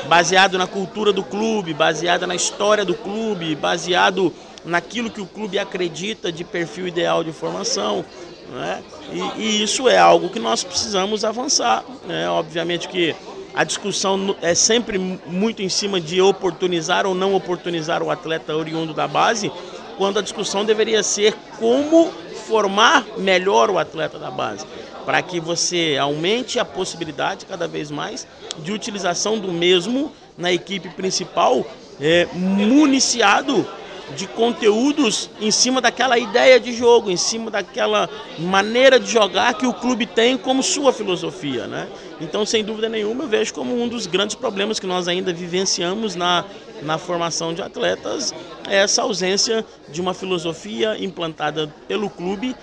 baseado 0.09 0.59
na 0.59 0.67
cultura 0.67 1.13
do 1.13 1.23
clube, 1.23 1.73
baseada 1.73 2.27
na 2.27 2.35
história 2.35 2.85
do 2.85 2.95
clube, 2.95 3.55
baseado 3.55 4.33
naquilo 4.65 5.11
que 5.11 5.21
o 5.21 5.27
clube 5.27 5.59
acredita 5.59 6.33
de 6.33 6.45
perfil 6.45 6.89
ideal 6.89 7.23
de 7.23 7.33
formação. 7.33 8.05
Né? 8.51 8.83
E, 9.13 9.43
e, 9.43 9.63
isso 9.63 9.89
é 9.89 9.99
algo 9.99 10.29
que 10.29 10.39
nós 10.39 10.65
precisamos 10.65 11.25
avançar. 11.25 11.85
Né? 12.07 12.29
Obviamente 12.29 12.89
que 12.89 13.15
a 13.55 13.65
discussão 13.65 14.37
é 14.43 14.55
sempre 14.55 14.99
muito 14.99 15.63
em 15.63 15.69
cima 15.69 16.01
de 16.01 16.21
oportunizar 16.21 17.07
ou 17.07 17.15
não 17.15 17.35
oportunizar 17.35 18.03
o 18.03 18.11
atleta 18.11 18.55
oriundo 18.55 18.93
da 18.93 19.09
base, 19.09 19.51
quando 19.97 20.19
a 20.19 20.23
discussão 20.23 20.65
deveria 20.65 21.03
ser 21.03 21.35
como 21.59 22.13
formar 22.47 23.05
melhor 23.17 23.71
o 23.71 23.79
atleta 23.79 24.19
da 24.19 24.31
base, 24.31 24.67
para 25.07 25.23
que 25.23 25.41
você 25.41 25.97
aumente 25.99 26.59
a 26.59 26.65
possibilidade 26.65 27.47
cada 27.47 27.67
vez 27.69 27.91
mais 27.91 28.27
de 28.59 28.73
utilização 28.73 29.39
do 29.39 29.53
mesmo 29.53 30.13
na 30.37 30.53
equipe 30.53 30.89
principal, 30.91 31.65
é, 32.01 32.27
municiado 32.35 33.67
de 34.15 34.27
conteúdos 34.27 35.31
em 35.41 35.51
cima 35.51 35.81
daquela 35.81 36.19
ideia 36.19 36.61
de 36.61 36.73
jogo, 36.73 37.11
em 37.11 37.17
cima 37.17 37.51
daquela 37.51 38.09
maneira 38.39 39.01
de 39.01 39.11
jogar 39.11 39.55
que 39.55 39.67
o 39.67 39.73
clube 39.73 40.07
tem 40.07 40.37
como 40.37 40.63
sua 40.63 40.93
filosofia, 40.93 41.67
né? 41.67 41.89
Então, 42.21 42.47
sem 42.47 42.63
dúvida 42.63 42.89
nenhuma, 42.89 43.25
eu 43.25 43.29
vejo 43.29 43.53
como 43.53 43.75
um 43.81 43.89
dos 43.89 44.07
grandes 44.07 44.37
problemas 44.37 44.79
que 44.79 44.87
nós 44.87 45.09
ainda 45.09 45.33
vivenciamos 45.33 46.15
na, 46.15 46.45
na 46.83 46.99
formação 46.99 47.53
de 47.53 47.63
atletas 47.63 48.33
é 48.69 48.77
essa 48.77 49.03
ausência 49.03 49.65
de 49.89 50.01
uma 50.01 50.15
filosofia 50.15 50.97
implantada 50.99 51.73
pelo 51.89 52.11
clube 52.11 52.55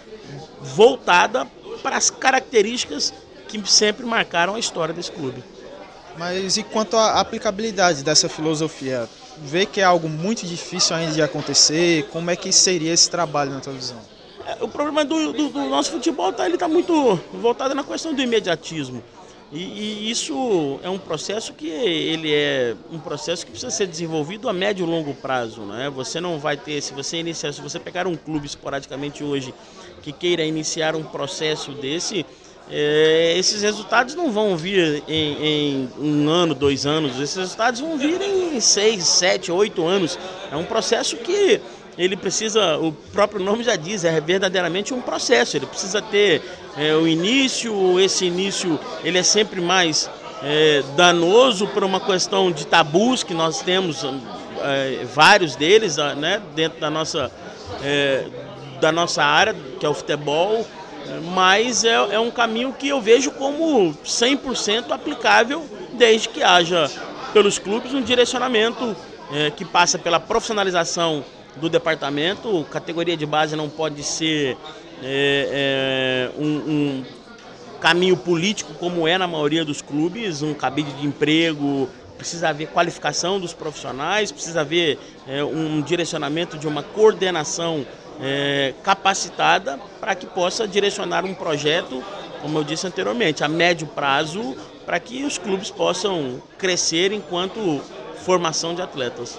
voltada 0.62 1.46
para 1.82 1.98
as 1.98 2.10
características 2.10 3.14
que 3.48 3.62
sempre 3.70 4.06
marcaram 4.06 4.56
a 4.56 4.60
história 4.60 4.94
desse 4.94 5.12
clube. 5.12 5.44
Mas 6.18 6.58
e 6.58 6.64
quanto 6.64 6.96
à 6.96 7.20
aplicabilidade 7.20 8.04
dessa 8.04 8.30
filosofia? 8.30 9.10
vê 9.38 9.66
que 9.66 9.82
é 9.82 9.84
algo 9.84 10.10
muito 10.10 10.46
difícil 10.46 10.96
ainda 10.96 11.14
de 11.14 11.22
acontecer? 11.22 12.08
Como 12.12 12.30
é 12.30 12.36
que 12.36 12.52
seria 12.52 12.92
esse 12.92 13.10
trabalho 13.10 13.52
na 13.52 13.60
tua 13.60 13.74
visão? 13.74 13.98
É, 14.46 14.64
o 14.64 14.68
problema 14.68 15.06
do, 15.06 15.32
do, 15.34 15.50
do 15.50 15.70
nosso 15.70 15.92
futebol 15.92 16.32
tá, 16.34 16.46
ele 16.46 16.56
está 16.56 16.68
muito 16.68 17.20
voltado 17.34 17.74
na 17.74 17.84
questão 17.84 18.14
do 18.14 18.22
imediatismo. 18.22 19.04
E, 19.52 19.60
e, 19.60 20.12
isso 20.12 20.80
é 20.82 20.90
um 20.90 20.98
processo 20.98 21.54
que 21.54 21.68
ele 21.68 22.34
é 22.34 22.76
um 22.92 23.00
processo 23.00 23.46
que 23.46 23.52
precisa 23.52 23.72
ser 23.72 23.86
desenvolvido 23.86 24.50
a 24.50 24.54
médio 24.54 24.86
e 24.86 24.90
longo 24.90 25.14
prazo, 25.14 25.62
né? 25.62 25.92
Você 25.92 26.20
não 26.20 26.40
vai 26.40 26.58
ter, 26.58 26.82
se 26.82 26.94
você 26.94 27.18
iniciar, 27.18 27.54
se 27.54 27.62
você 27.62 27.80
pegar 27.80 28.08
um 28.08 28.16
clube 28.16 28.48
esporadicamente 28.48 29.24
hoje 29.24 29.54
que 30.02 30.12
queira 30.12 30.44
iniciar 30.44 30.96
um 30.96 31.04
processo 31.04 31.72
desse, 31.72 32.26
é, 32.70 33.36
esses 33.38 33.62
resultados 33.62 34.16
não 34.16 34.32
vão 34.32 34.56
vir 34.56 35.04
em, 35.08 35.46
em, 35.46 35.90
um 36.00 36.30
ano, 36.30 36.56
dois 36.56 36.86
anos, 36.86 37.20
esses 37.20 37.36
resultados 37.36 37.80
vão 37.80 37.98
vir 37.98 38.22
em 38.22 38.60
seis, 38.60 39.04
sete, 39.04 39.52
oito 39.52 39.86
anos. 39.86 40.18
É 40.52 40.56
um 40.56 40.64
processo 40.64 41.18
que 41.18 41.60
ele 41.98 42.16
precisa, 42.16 42.78
o 42.78 42.92
próprio 42.92 43.40
nome 43.40 43.64
já 43.64 43.76
diz, 43.76 44.04
é 44.04 44.20
verdadeiramente 44.20 44.94
um 44.94 45.02
processo. 45.02 45.58
Ele 45.58 45.66
precisa 45.66 46.02
ter 46.02 46.42
é, 46.78 46.94
o 46.96 47.08
início, 47.08 48.00
esse 48.00 48.26
início 48.26 48.80
ele 49.04 49.18
é 49.18 49.24
sempre 49.24 49.62
mais 49.62 50.10
é, 50.42 50.84
danoso 50.96 51.68
por 51.68 51.84
uma 51.84 52.00
questão 52.00 52.52
de 52.52 52.66
tabus 52.66 53.24
que 53.24 53.34
nós 53.34 53.62
temos, 53.62 54.04
é, 54.62 55.06
vários 55.14 55.56
deles, 55.56 55.98
né, 56.18 56.42
dentro 56.56 56.80
da 56.80 56.90
nossa, 56.90 57.32
é, 57.84 58.26
da 58.82 58.92
nossa 58.92 59.24
área, 59.24 59.56
que 59.80 59.86
é 59.86 59.90
o 59.90 59.94
futebol 59.94 60.66
mas 61.34 61.84
é, 61.84 61.94
é 61.94 62.20
um 62.20 62.32
caminho 62.32 62.74
que 62.74 62.88
eu 62.88 63.02
vejo 63.02 63.32
como 63.32 63.94
100% 64.06 64.92
aplicável 64.92 65.66
desde 65.94 66.30
que 66.30 66.42
haja 66.42 66.90
pelos 67.34 67.60
clubes 67.60 67.94
um 67.94 68.02
direcionamento 68.02 68.96
é, 69.32 69.52
que 69.52 69.66
passa 69.66 69.98
pela 69.98 70.20
profissionalização 70.20 71.24
do 71.58 71.70
departamento. 71.70 72.66
Categoria 72.72 73.16
de 73.16 73.26
base 73.26 73.56
não 73.56 73.70
pode 73.70 74.04
ser 74.04 74.58
é, 75.02 76.32
é, 76.36 76.42
um, 76.42 76.48
um, 76.48 77.04
caminho 77.82 78.16
político 78.16 78.74
como 78.76 79.08
é 79.08 79.18
na 79.18 79.28
maioria 79.28 79.66
dos 79.66 79.82
clubes, 79.82 80.42
um 80.42 80.54
cabide 80.54 80.92
de 80.94 81.06
emprego. 81.06 81.90
Precisa 82.18 82.50
haver 82.50 82.68
qualificação 82.68 83.40
dos 83.40 83.54
profissionais, 83.54 84.32
precisa 84.32 84.62
haver 84.62 84.98
é, 85.28 85.44
um 85.44 85.82
direcionamento 85.82 86.58
de 86.58 86.68
uma 86.68 86.82
coordenação 86.82 87.86
é, 88.22 88.74
capacitada 88.84 89.80
para 90.00 90.16
que 90.16 90.26
possa 90.26 90.68
direcionar 90.68 91.26
um 91.26 91.34
projeto, 91.34 92.04
como 92.42 92.58
eu 92.60 92.64
disse 92.64 92.88
anteriormente, 92.88 93.44
a 93.44 93.50
médio 93.50 93.88
prazo, 93.88 94.56
para 94.86 95.00
que 95.00 95.24
os 95.24 95.38
clubes 95.38 95.70
possam 95.70 96.42
crescer 96.58 97.12
enquanto 97.12 97.82
formação 98.24 98.74
de 98.74 98.82
atletas. 98.82 99.38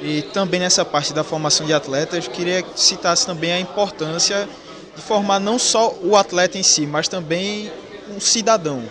E 0.00 0.22
também 0.22 0.60
nessa 0.60 0.84
parte 0.84 1.12
da 1.12 1.22
formação 1.22 1.66
de 1.66 1.74
atletas, 1.74 2.26
queria 2.26 2.62
que 2.62 2.80
citasse 2.80 3.26
também 3.26 3.52
a 3.52 3.60
importância 3.60 4.48
de 4.96 5.02
formar 5.02 5.38
não 5.38 5.58
só 5.58 5.94
o 6.02 6.16
atleta 6.16 6.58
em 6.58 6.62
si, 6.62 6.86
mas 6.86 7.06
também 7.08 7.70
um 8.14 8.18
cidadão. 8.18 8.82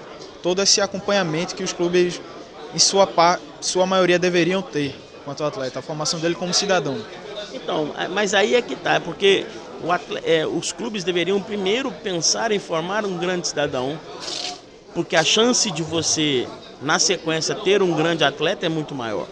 Todo 0.43 0.61
esse 0.61 0.79
acompanhamento 0.79 1.55
que 1.55 1.63
os 1.63 1.73
clubes, 1.73 2.21
em 2.73 2.79
sua, 2.79 3.09
sua 3.59 3.85
maioria, 3.85 4.19
deveriam 4.19 4.61
ter 4.61 4.95
quanto 5.25 5.43
ao 5.43 5.49
atleta, 5.49 5.79
a 5.79 5.81
formação 5.81 6.19
dele 6.19 6.35
como 6.35 6.53
cidadão. 6.53 6.97
Então, 7.53 7.93
é, 7.97 8.07
mas 8.07 8.33
aí 8.33 8.55
é 8.55 8.61
que 8.61 8.75
tá, 8.75 8.99
porque 8.99 9.45
atleta, 9.87 10.27
é, 10.27 10.45
os 10.45 10.71
clubes 10.71 11.03
deveriam 11.03 11.39
primeiro 11.41 11.91
pensar 11.91 12.51
em 12.51 12.59
formar 12.59 13.05
um 13.05 13.17
grande 13.17 13.47
cidadão, 13.47 13.99
porque 14.93 15.15
a 15.15 15.23
chance 15.23 15.69
de 15.71 15.83
você, 15.83 16.47
na 16.81 16.99
sequência, 16.99 17.55
ter 17.55 17.81
um 17.81 17.93
grande 17.93 18.23
atleta 18.23 18.65
é 18.65 18.69
muito 18.69 18.95
maior. 18.95 19.27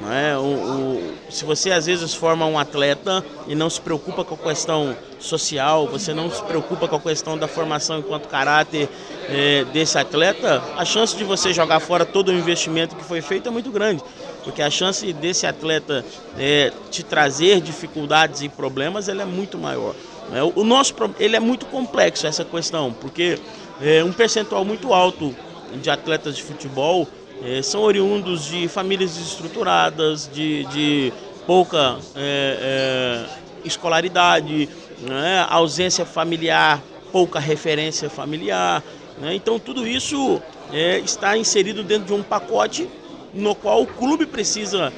Não 0.00 0.12
é? 0.12 0.36
O, 0.38 0.42
o, 0.42 0.99
se 1.30 1.44
você 1.44 1.70
às 1.70 1.86
vezes 1.86 2.12
forma 2.12 2.44
um 2.46 2.58
atleta 2.58 3.24
e 3.46 3.54
não 3.54 3.70
se 3.70 3.80
preocupa 3.80 4.24
com 4.24 4.34
a 4.34 4.38
questão 4.38 4.96
social, 5.18 5.86
você 5.86 6.12
não 6.12 6.30
se 6.30 6.42
preocupa 6.42 6.88
com 6.88 6.96
a 6.96 7.00
questão 7.00 7.38
da 7.38 7.46
formação 7.46 7.98
enquanto 8.00 8.28
caráter 8.28 8.88
é, 9.28 9.64
desse 9.72 9.98
atleta, 9.98 10.62
a 10.76 10.84
chance 10.84 11.16
de 11.16 11.24
você 11.24 11.52
jogar 11.52 11.80
fora 11.80 12.04
todo 12.04 12.28
o 12.28 12.32
investimento 12.32 12.96
que 12.96 13.04
foi 13.04 13.20
feito 13.20 13.48
é 13.48 13.52
muito 13.52 13.70
grande. 13.70 14.02
Porque 14.42 14.62
a 14.62 14.70
chance 14.70 15.12
desse 15.12 15.46
atleta 15.46 16.04
é, 16.38 16.72
te 16.90 17.02
trazer 17.02 17.60
dificuldades 17.60 18.42
e 18.42 18.48
problemas 18.48 19.08
ela 19.08 19.22
é 19.22 19.26
muito 19.26 19.58
maior. 19.58 19.94
É, 20.32 20.42
o 20.42 20.64
nosso 20.64 20.94
ele 21.18 21.36
é 21.36 21.40
muito 21.40 21.66
complexo 21.66 22.26
essa 22.26 22.44
questão, 22.44 22.92
porque 22.92 23.38
é, 23.80 24.02
um 24.02 24.12
percentual 24.12 24.64
muito 24.64 24.92
alto 24.92 25.34
de 25.80 25.90
atletas 25.90 26.36
de 26.36 26.42
futebol 26.42 27.06
é, 27.42 27.62
são 27.62 27.82
oriundos 27.82 28.44
de 28.46 28.68
famílias 28.68 29.16
desestruturadas, 29.16 30.28
de, 30.32 30.64
de 30.66 31.12
pouca 31.46 31.98
é, 32.14 33.26
é, 33.26 33.26
escolaridade, 33.64 34.68
né, 35.00 35.46
ausência 35.48 36.04
familiar, 36.04 36.80
pouca 37.10 37.38
referência 37.38 38.10
familiar. 38.10 38.82
Né, 39.18 39.34
então 39.34 39.58
tudo 39.58 39.86
isso 39.86 40.40
é, 40.72 40.98
está 40.98 41.36
inserido 41.36 41.82
dentro 41.82 42.06
de 42.06 42.12
um 42.12 42.22
pacote 42.22 42.88
no 43.32 43.54
qual 43.54 43.82
o 43.82 43.86
clube 43.86 44.26
precisa, 44.26 44.92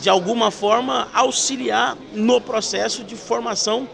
de 0.00 0.08
alguma 0.08 0.50
forma, 0.50 1.08
auxiliar 1.12 1.96
no 2.12 2.40
processo 2.40 3.04
de 3.04 3.14
formação 3.14 3.88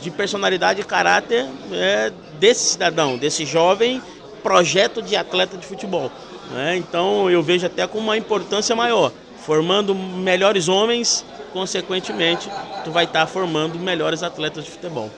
de 0.00 0.10
personalidade 0.10 0.80
e 0.80 0.84
caráter 0.84 1.46
é, 1.72 2.12
desse 2.38 2.72
cidadão, 2.72 3.16
desse 3.16 3.44
jovem 3.44 4.02
projeto 4.42 5.00
de 5.00 5.14
atleta 5.14 5.56
de 5.56 5.64
futebol. 5.64 6.10
Né? 6.52 6.76
Então 6.76 7.30
eu 7.30 7.42
vejo 7.42 7.66
até 7.66 7.86
com 7.86 7.98
uma 7.98 8.16
importância 8.16 8.76
maior, 8.76 9.12
formando 9.38 9.94
melhores 9.94 10.68
homens, 10.68 11.24
consequentemente, 11.52 12.50
tu 12.84 12.90
vai 12.90 13.04
estar 13.04 13.26
formando 13.26 13.78
melhores 13.78 14.22
atletas 14.22 14.64
de 14.64 14.70
futebol. 14.70 15.10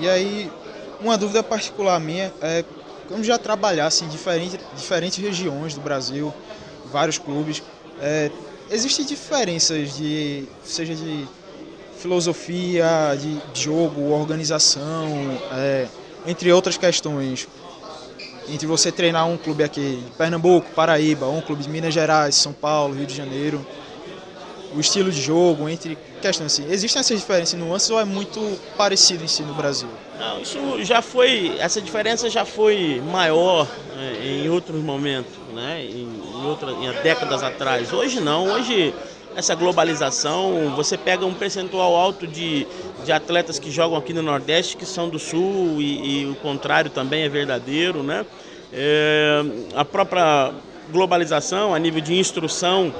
E 0.00 0.08
aí, 0.08 0.50
uma 1.00 1.16
dúvida 1.16 1.42
particular 1.42 2.00
minha 2.00 2.32
é 2.42 2.64
como 3.08 3.22
já 3.22 3.38
trabalhasse 3.38 4.04
em 4.04 4.08
diferentes, 4.08 4.58
diferentes 4.74 5.18
regiões 5.18 5.74
do 5.74 5.80
Brasil, 5.80 6.32
vários 6.90 7.18
clubes, 7.18 7.62
é, 8.00 8.30
existem 8.70 9.04
diferenças 9.04 9.94
de 9.96 10.44
seja 10.64 10.94
de 10.94 11.26
filosofia, 11.98 13.16
de 13.20 13.40
jogo, 13.62 14.10
organização, 14.10 15.06
é, 15.52 15.86
entre 16.26 16.52
outras 16.52 16.76
questões 16.76 17.46
entre 18.48 18.66
você 18.66 18.92
treinar 18.92 19.26
um 19.26 19.36
clube 19.36 19.64
aqui 19.64 20.02
de 20.04 20.10
Pernambuco, 20.12 20.70
Paraíba, 20.74 21.26
um 21.26 21.40
clube 21.40 21.62
de 21.62 21.68
Minas 21.68 21.94
Gerais, 21.94 22.34
São 22.34 22.52
Paulo, 22.52 22.94
Rio 22.94 23.06
de 23.06 23.14
Janeiro, 23.14 23.64
o 24.74 24.80
estilo 24.80 25.10
de 25.10 25.20
jogo, 25.20 25.68
entre 25.68 25.96
questões 26.20 26.52
assim, 26.52 26.70
existem 26.70 27.00
essas 27.00 27.18
diferenças 27.18 27.58
nuances 27.58 27.88
ou 27.90 28.00
é 28.00 28.04
muito 28.04 28.58
parecido 28.76 29.22
em 29.22 29.28
si 29.28 29.42
no 29.42 29.54
Brasil? 29.54 29.88
Não, 30.18 30.40
isso 30.40 30.58
já 30.82 31.00
foi, 31.00 31.56
essa 31.58 31.80
diferença 31.80 32.28
já 32.28 32.44
foi 32.44 33.00
maior 33.12 33.68
né, 33.96 34.16
em 34.22 34.48
outros 34.48 34.82
momentos, 34.82 35.32
né, 35.54 35.84
em, 35.84 36.08
em, 36.08 36.44
outras, 36.46 36.76
em 36.76 37.02
décadas 37.02 37.42
atrás. 37.42 37.92
Hoje 37.92 38.20
não, 38.20 38.46
hoje 38.48 38.92
essa 39.36 39.54
globalização, 39.54 40.72
você 40.76 40.96
pega 40.96 41.26
um 41.26 41.34
percentual 41.34 41.94
alto 41.94 42.26
de, 42.26 42.66
de 43.04 43.12
atletas 43.12 43.58
que 43.58 43.70
jogam 43.70 43.98
aqui 43.98 44.12
no 44.12 44.22
Nordeste 44.22 44.76
que 44.76 44.86
são 44.86 45.08
do 45.08 45.18
Sul 45.18 45.80
e, 45.80 46.22
e 46.22 46.26
o 46.26 46.34
contrário 46.36 46.90
também 46.90 47.22
é 47.22 47.28
verdadeiro, 47.28 48.02
né? 48.02 48.24
É, 48.72 49.42
a 49.74 49.84
própria 49.84 50.52
globalização 50.90 51.74
a 51.74 51.78
nível 51.78 52.00
de 52.00 52.14
instrução 52.14 52.92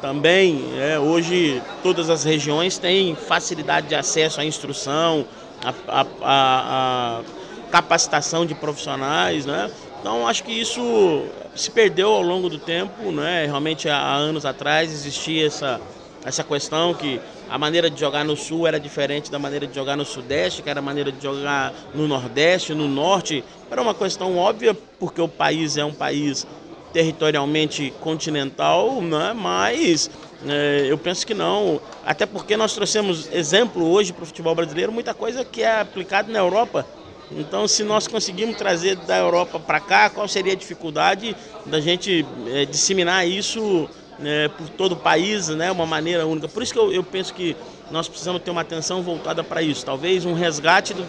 também, 0.00 0.64
é, 0.78 0.98
hoje 0.98 1.62
todas 1.82 2.10
as 2.10 2.24
regiões 2.24 2.76
têm 2.76 3.14
facilidade 3.14 3.88
de 3.88 3.94
acesso 3.94 4.40
à 4.40 4.44
instrução, 4.44 5.24
à, 5.62 6.06
a 6.22 7.22
a 7.22 7.70
capacitação 7.70 8.44
de 8.44 8.54
profissionais, 8.54 9.46
né? 9.46 9.70
Então 10.00 10.26
acho 10.28 10.44
que 10.44 10.52
isso 10.52 11.24
se 11.54 11.70
perdeu 11.70 12.10
ao 12.12 12.22
longo 12.22 12.48
do 12.48 12.58
tempo, 12.58 13.12
né? 13.12 13.44
Realmente 13.44 13.88
há 13.88 14.14
anos 14.14 14.44
atrás 14.44 14.90
existia 14.90 15.46
essa, 15.46 15.80
essa 16.24 16.42
questão 16.42 16.94
que 16.94 17.20
a 17.48 17.58
maneira 17.58 17.90
de 17.90 18.00
jogar 18.00 18.24
no 18.24 18.36
sul 18.36 18.66
era 18.66 18.80
diferente 18.80 19.30
da 19.30 19.38
maneira 19.38 19.66
de 19.66 19.74
jogar 19.74 19.96
no 19.96 20.04
sudeste, 20.04 20.62
que 20.62 20.70
era 20.70 20.80
a 20.80 20.82
maneira 20.82 21.12
de 21.12 21.22
jogar 21.22 21.72
no 21.94 22.08
nordeste, 22.08 22.74
no 22.74 22.88
norte. 22.88 23.44
Era 23.70 23.82
uma 23.82 23.94
questão 23.94 24.36
óbvia, 24.38 24.74
porque 24.98 25.20
o 25.20 25.28
país 25.28 25.76
é 25.76 25.84
um 25.84 25.92
país 25.92 26.46
territorialmente 26.92 27.92
continental, 28.00 29.00
né? 29.02 29.32
mas 29.34 30.10
é, 30.46 30.86
eu 30.88 30.96
penso 30.96 31.26
que 31.26 31.34
não. 31.34 31.80
Até 32.04 32.24
porque 32.26 32.56
nós 32.56 32.74
trouxemos 32.74 33.28
exemplo 33.32 33.86
hoje 33.90 34.12
para 34.12 34.24
o 34.24 34.26
futebol 34.26 34.54
brasileiro, 34.54 34.90
muita 34.90 35.12
coisa 35.12 35.44
que 35.44 35.62
é 35.62 35.80
aplicada 35.80 36.32
na 36.32 36.38
Europa 36.38 36.86
então, 37.30 37.66
se 37.66 37.82
nós 37.82 38.06
conseguimos 38.06 38.56
trazer 38.56 38.96
da 38.96 39.16
Europa 39.16 39.58
para 39.58 39.80
cá, 39.80 40.10
qual 40.10 40.28
seria 40.28 40.52
a 40.52 40.56
dificuldade 40.56 41.34
da 41.64 41.80
gente 41.80 42.26
é, 42.48 42.64
disseminar 42.64 43.26
isso 43.26 43.88
né, 44.18 44.48
por 44.48 44.68
todo 44.68 44.92
o 44.92 44.96
país, 44.96 45.48
né, 45.48 45.70
uma 45.70 45.86
maneira 45.86 46.26
única? 46.26 46.48
Por 46.48 46.62
isso 46.62 46.72
que 46.72 46.78
eu, 46.78 46.92
eu 46.92 47.02
penso 47.02 47.32
que 47.32 47.56
nós 47.90 48.08
precisamos 48.08 48.42
ter 48.42 48.50
uma 48.50 48.60
atenção 48.60 49.02
voltada 49.02 49.42
para 49.42 49.62
isso. 49.62 49.84
Talvez 49.84 50.24
um 50.24 50.34
resgate 50.34 50.92
do, 50.94 51.06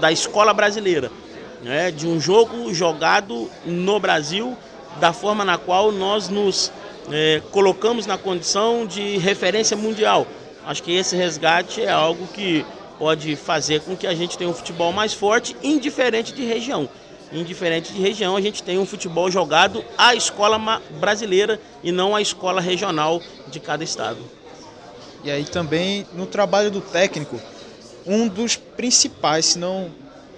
da 0.00 0.10
escola 0.10 0.54
brasileira, 0.54 1.10
né, 1.62 1.90
de 1.90 2.06
um 2.06 2.20
jogo 2.20 2.72
jogado 2.72 3.50
no 3.64 4.00
Brasil 4.00 4.56
da 5.00 5.12
forma 5.12 5.44
na 5.44 5.58
qual 5.58 5.92
nós 5.92 6.28
nos 6.28 6.72
é, 7.10 7.42
colocamos 7.50 8.06
na 8.06 8.16
condição 8.16 8.86
de 8.86 9.18
referência 9.18 9.76
mundial. 9.76 10.26
Acho 10.64 10.82
que 10.82 10.92
esse 10.92 11.16
resgate 11.16 11.82
é 11.82 11.90
algo 11.90 12.26
que 12.28 12.64
pode 13.02 13.34
fazer 13.34 13.80
com 13.80 13.96
que 13.96 14.06
a 14.06 14.14
gente 14.14 14.38
tenha 14.38 14.48
um 14.48 14.54
futebol 14.54 14.92
mais 14.92 15.12
forte, 15.12 15.56
indiferente 15.60 16.32
de 16.32 16.44
região. 16.44 16.88
Indiferente 17.32 17.92
de 17.92 18.00
região, 18.00 18.36
a 18.36 18.40
gente 18.40 18.62
tem 18.62 18.78
um 18.78 18.86
futebol 18.86 19.28
jogado 19.28 19.84
à 19.98 20.14
escola 20.14 20.56
brasileira 21.00 21.60
e 21.82 21.90
não 21.90 22.14
à 22.14 22.22
escola 22.22 22.60
regional 22.60 23.20
de 23.48 23.58
cada 23.58 23.82
estado. 23.82 24.20
E 25.24 25.32
aí 25.32 25.44
também 25.44 26.06
no 26.12 26.26
trabalho 26.26 26.70
do 26.70 26.80
técnico, 26.80 27.40
um 28.06 28.28
dos 28.28 28.54
principais, 28.54 29.46
se 29.46 29.58
não 29.58 29.90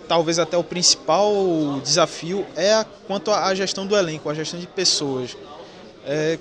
talvez 0.09 0.39
até 0.39 0.57
o 0.57 0.65
principal 0.65 1.35
desafio 1.85 2.47
é 2.57 2.73
a, 2.73 2.87
quanto 3.07 3.31
à 3.31 3.55
gestão 3.55 3.87
do 3.87 3.95
elenco, 3.95 4.31
a 4.31 4.35
gestão 4.35 4.59
de 4.59 4.67
pessoas. 4.67 5.37
É, 6.07 6.39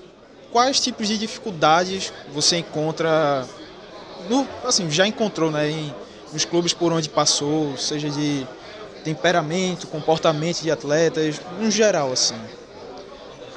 quais 0.54 0.80
tipos 0.80 1.06
de 1.06 1.18
dificuldades 1.18 2.14
você 2.34 2.60
encontra, 2.60 3.46
no, 4.30 4.48
assim, 4.64 4.90
já 4.90 5.06
encontrou 5.06 5.52
né, 5.52 5.70
em, 5.70 5.94
nos 6.34 6.44
clubes 6.44 6.74
por 6.74 6.92
onde 6.92 7.08
passou, 7.08 7.78
seja 7.78 8.10
de 8.10 8.46
temperamento, 9.04 9.88
comportamento 9.88 10.62
de 10.62 10.72
atletas, 10.72 11.40
no 11.60 11.70
geral, 11.70 12.12
assim? 12.12 12.36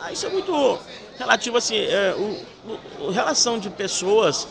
Ah, 0.01 0.12
isso 0.12 0.27
é 0.27 0.29
muito 0.29 0.79
relativo, 1.19 1.57
assim, 1.57 1.77
é, 1.77 2.15
o, 2.17 3.07
o, 3.07 3.11
relação 3.11 3.59
de 3.59 3.71
pessoas, 3.71 4.47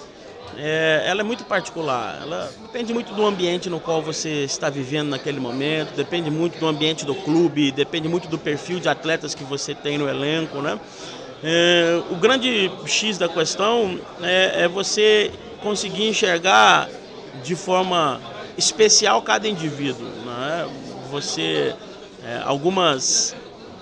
é, 0.57 1.03
ela 1.05 1.21
é 1.21 1.23
muito 1.23 1.43
particular, 1.43 2.19
ela 2.21 2.51
depende 2.61 2.93
muito 2.93 3.13
do 3.13 3.25
ambiente 3.25 3.69
no 3.69 3.79
qual 3.79 4.01
você 4.01 4.43
está 4.43 4.69
vivendo 4.69 5.09
naquele 5.09 5.39
momento, 5.39 5.93
depende 5.95 6.31
muito 6.31 6.57
do 6.57 6.65
ambiente 6.65 7.05
do 7.05 7.13
clube, 7.13 7.71
depende 7.71 8.07
muito 8.07 8.27
do 8.27 8.39
perfil 8.39 8.79
de 8.79 8.89
atletas 8.89 9.35
que 9.35 9.43
você 9.43 9.75
tem 9.75 9.97
no 9.97 10.09
elenco, 10.09 10.61
né? 10.61 10.79
É, 11.43 12.01
o 12.09 12.15
grande 12.15 12.71
X 12.85 13.17
da 13.17 13.29
questão 13.29 13.99
é, 14.21 14.63
é 14.63 14.67
você 14.67 15.31
conseguir 15.61 16.07
enxergar 16.07 16.89
de 17.43 17.55
forma 17.55 18.19
especial 18.57 19.21
cada 19.21 19.47
indivíduo. 19.47 20.07
Né? 20.25 20.69
Você, 21.11 21.75
é, 22.23 22.41
algumas, 22.43 23.35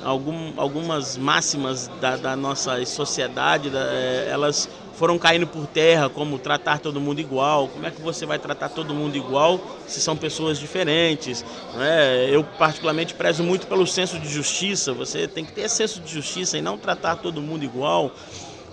algum, 0.04 0.54
algumas 0.58 1.18
máximas 1.18 1.88
da, 2.00 2.18
da 2.18 2.36
nossa 2.36 2.84
sociedade, 2.86 3.70
da, 3.70 3.80
é, 3.92 4.30
elas 4.30 4.70
foram 4.94 5.18
caindo 5.18 5.48
por 5.48 5.66
terra, 5.66 6.08
como 6.10 6.38
tratar 6.38 6.80
todo 6.80 7.02
mundo 7.02 7.20
igual. 7.20 7.68
Como 7.68 7.86
é 7.86 7.92
que 7.92 8.02
você 8.02 8.26
vai 8.26 8.38
tratar 8.38 8.70
todo 8.70 8.94
mundo 8.94 9.18
igual 9.18 9.60
se 9.88 10.00
são 10.00 10.16
pessoas 10.16 10.60
diferentes? 10.60 11.44
Né? 11.74 12.30
Eu, 12.30 12.44
particularmente, 12.44 13.14
prezo 13.14 13.44
muito 13.44 13.68
pelo 13.68 13.88
senso 13.88 14.20
de 14.20 14.30
justiça. 14.30 14.94
Você 14.94 15.28
tem 15.28 15.44
que 15.44 15.52
ter 15.52 15.70
senso 15.70 16.00
de 16.00 16.12
justiça 16.12 16.58
e 16.58 16.62
não 16.62 16.78
tratar 16.78 17.16
todo 17.18 17.42
mundo 17.42 17.64
igual. 17.64 18.12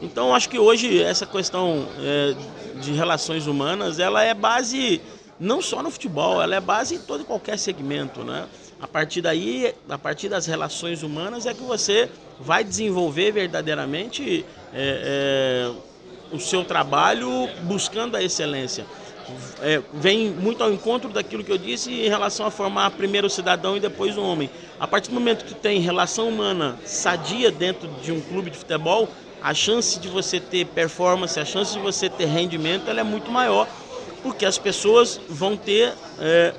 Então, 0.02 0.34
acho 0.34 0.48
que 0.48 0.58
hoje 0.58 1.02
essa 1.02 1.26
questão 1.26 1.86
é, 1.98 2.34
de 2.80 2.92
relações 2.92 3.46
humanas, 3.46 3.98
ela 3.98 4.22
é 4.22 4.32
base 4.32 5.00
não 5.38 5.60
só 5.60 5.82
no 5.82 5.90
futebol, 5.90 6.40
ela 6.40 6.54
é 6.54 6.60
base 6.60 6.94
em 6.96 6.98
todo 6.98 7.22
e 7.22 7.24
qualquer 7.24 7.58
segmento, 7.58 8.24
né? 8.24 8.46
A 8.80 8.86
partir 8.86 9.20
daí, 9.20 9.74
a 9.88 9.98
partir 9.98 10.28
das 10.28 10.46
relações 10.46 11.02
humanas 11.02 11.44
é 11.44 11.52
que 11.52 11.62
você 11.62 12.08
vai 12.38 12.64
desenvolver 12.64 13.30
verdadeiramente 13.30 14.44
é, 14.72 15.70
é, 15.72 16.34
o 16.34 16.38
seu 16.40 16.64
trabalho 16.64 17.48
buscando 17.62 18.16
a 18.16 18.22
excelência. 18.22 18.86
é, 19.62 19.82
vem 19.92 20.30
muito 20.30 20.64
ao 20.64 20.72
encontro 20.72 21.10
daquilo 21.10 21.44
que 21.44 21.52
eu 21.52 21.58
disse 21.58 21.92
em 21.92 22.08
relação 22.08 22.46
a 22.46 22.50
formar 22.50 22.90
primeiro 22.92 23.26
o 23.26 23.30
cidadão 23.30 23.76
e 23.76 23.80
depois 23.80 24.16
o 24.16 24.22
homem. 24.22 24.50
A 24.78 24.88
partir 24.88 25.10
do 25.10 25.14
momento 25.14 25.44
que 25.44 25.54
tem 25.54 25.80
relação 25.80 26.28
humana 26.28 26.78
sadia 26.84 27.50
dentro 27.50 27.88
de 28.02 28.10
um 28.12 28.20
clube 28.20 28.50
de 28.50 28.56
futebol, 28.56 29.08
a 29.42 29.54
chance 29.54 29.98
de 29.98 30.08
você 30.08 30.38
ter 30.38 30.66
performance, 30.66 31.38
a 31.38 31.44
chance 31.44 31.72
de 31.72 31.78
você 31.78 32.08
ter 32.08 32.26
rendimento, 32.26 32.88
ela 32.88 33.00
é 33.00 33.04
muito 33.04 33.30
maior, 33.30 33.66
porque 34.22 34.44
as 34.44 34.58
pessoas 34.58 35.20
vão 35.28 35.56
ter 35.56 35.94
é, 36.18 36.52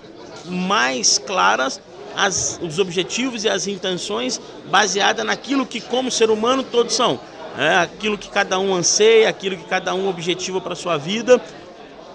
mais 0.46 1.18
claras 1.20 1.80
as, 2.16 2.60
os 2.62 2.80
objetivos 2.80 3.44
e 3.44 3.50
as 3.50 3.68
intenções 3.68 4.42
baseada 4.66 5.24
naquilo 5.24 5.66
que, 5.66 5.80
como 5.80 6.12
ser 6.12 6.30
humano, 6.30 6.64
todos 6.64 6.94
são. 6.94 7.20
É, 7.58 7.78
aquilo 7.78 8.18
que 8.18 8.30
cada 8.30 8.58
um 8.60 8.74
anseia, 8.74 9.30
aquilo 9.30 9.58
que 9.58 9.66
cada 9.66 9.94
um 9.94 10.08
objetiva 10.08 10.62
para 10.62 10.74
sua 10.74 10.98
vida, 10.98 11.42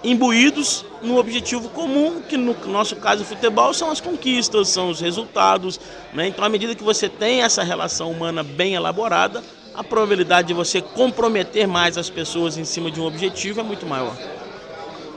imbuídos 0.03 0.83
no 1.01 1.17
objetivo 1.17 1.69
comum, 1.69 2.21
que 2.21 2.37
no 2.37 2.55
nosso 2.67 2.95
caso 2.95 3.23
o 3.23 3.25
futebol 3.25 3.73
são 3.73 3.91
as 3.91 4.01
conquistas, 4.01 4.69
são 4.69 4.89
os 4.89 4.99
resultados. 4.99 5.79
Né? 6.13 6.27
Então, 6.27 6.43
à 6.43 6.49
medida 6.49 6.75
que 6.75 6.83
você 6.83 7.07
tem 7.07 7.41
essa 7.43 7.63
relação 7.63 8.11
humana 8.11 8.43
bem 8.43 8.73
elaborada, 8.73 9.43
a 9.77 9.83
probabilidade 9.83 10.47
de 10.47 10.55
você 10.55 10.81
comprometer 10.81 11.67
mais 11.67 11.99
as 11.99 12.09
pessoas 12.09 12.57
em 12.57 12.65
cima 12.65 12.89
de 12.89 12.99
um 12.99 13.05
objetivo 13.05 13.59
é 13.59 13.63
muito 13.63 13.85
maior. 13.85 14.17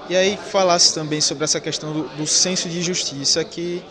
E 0.07 0.15
aí 0.15 0.37
falasse 0.37 0.93
também 0.93 1.19
sobre 1.19 1.45
essa 1.45 1.59
questão 1.59 1.95
do, 1.95 2.03
do 2.11 2.27
senso 2.27 2.69
de 2.69 2.83
justiça, 2.83 3.43
que 3.43 3.83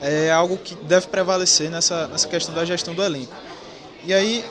é 0.00 0.30
algo 0.30 0.56
que 0.56 0.74
deve 0.74 1.08
prevalecer 1.08 1.70
nessa, 1.70 2.08
nessa 2.08 2.26
questão 2.26 2.54
da 2.54 2.64
gestão 2.64 2.94
do 2.94 3.02
elenco. 3.02 3.34
E 4.04 4.14
aí, 4.14 4.42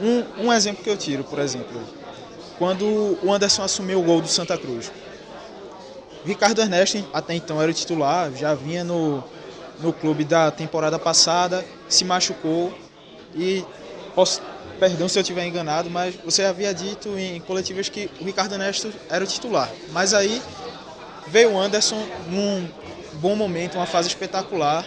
um, 0.00 0.46
um 0.46 0.52
exemplo 0.52 0.82
que 0.82 0.88
eu 0.88 0.96
tiro, 0.96 1.24
por 1.24 1.38
exemplo, 1.38 1.82
quando 2.58 3.18
o 3.22 3.30
Anderson 3.30 3.62
assumiu 3.62 4.00
o 4.00 4.02
gol 4.02 4.22
do 4.22 4.28
Santa 4.28 4.56
Cruz. 4.56 4.90
Ricardo 6.24 6.58
Ernesto, 6.62 7.04
até 7.12 7.34
então, 7.34 7.60
era 7.60 7.70
o 7.70 7.74
titular, 7.74 8.32
já 8.34 8.54
vinha 8.54 8.82
no, 8.82 9.22
no 9.80 9.92
clube 9.92 10.24
da 10.24 10.50
temporada 10.50 10.98
passada, 10.98 11.62
se 11.86 12.02
machucou 12.02 12.72
e 13.34 13.62
posso, 14.14 14.40
perdão 14.78 15.08
se 15.08 15.18
eu 15.18 15.22
estiver 15.22 15.46
enganado, 15.46 15.90
mas 15.90 16.14
você 16.24 16.44
havia 16.44 16.72
dito 16.72 17.16
em 17.18 17.40
coletivas 17.40 17.88
que 17.88 18.10
o 18.20 18.24
Ricardo 18.24 18.54
Ernesto 18.54 18.92
era 19.08 19.24
o 19.24 19.26
titular. 19.26 19.70
Mas 19.90 20.14
aí 20.14 20.42
veio 21.28 21.52
o 21.52 21.60
Anderson 21.60 22.02
num 22.28 22.68
bom 23.14 23.36
momento, 23.36 23.76
uma 23.76 23.86
fase 23.86 24.08
espetacular 24.08 24.86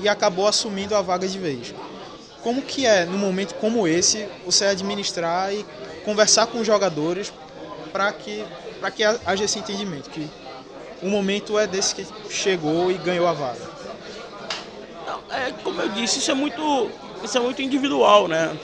e 0.00 0.08
acabou 0.08 0.46
assumindo 0.46 0.94
a 0.94 1.02
vaga 1.02 1.26
de 1.26 1.38
vez. 1.38 1.74
Como 2.42 2.62
que 2.62 2.86
é, 2.86 3.04
num 3.04 3.18
momento 3.18 3.54
como 3.54 3.88
esse, 3.88 4.26
você 4.44 4.66
administrar 4.66 5.52
e 5.52 5.66
conversar 6.04 6.46
com 6.46 6.60
os 6.60 6.66
jogadores 6.66 7.32
para 7.92 8.12
que, 8.12 8.44
que 8.94 9.04
haja 9.04 9.44
esse 9.44 9.58
entendimento, 9.58 10.10
que 10.10 10.28
o 11.02 11.08
momento 11.08 11.58
é 11.58 11.66
desse 11.66 11.94
que 11.94 12.06
chegou 12.30 12.90
e 12.90 12.94
ganhou 12.94 13.26
a 13.26 13.32
vaga? 13.32 13.76
É, 15.30 15.52
como 15.62 15.80
eu 15.80 15.88
disse, 15.88 16.18
isso 16.20 16.30
é 16.30 16.34
muito, 16.34 16.90
isso 17.22 17.36
é 17.36 17.40
muito 17.40 17.62
individual, 17.62 18.28
né? 18.28 18.56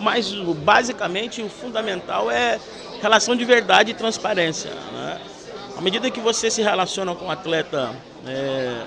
Mas 0.00 0.32
basicamente 0.32 1.42
o 1.42 1.48
fundamental 1.48 2.30
é 2.30 2.58
relação 3.00 3.36
de 3.36 3.44
verdade 3.44 3.90
e 3.90 3.94
transparência. 3.94 4.70
Né? 4.70 5.20
À 5.76 5.80
medida 5.80 6.10
que 6.10 6.20
você 6.20 6.50
se 6.50 6.62
relaciona 6.62 7.14
com 7.14 7.26
o 7.26 7.30
atleta 7.30 7.94
é, 8.26 8.82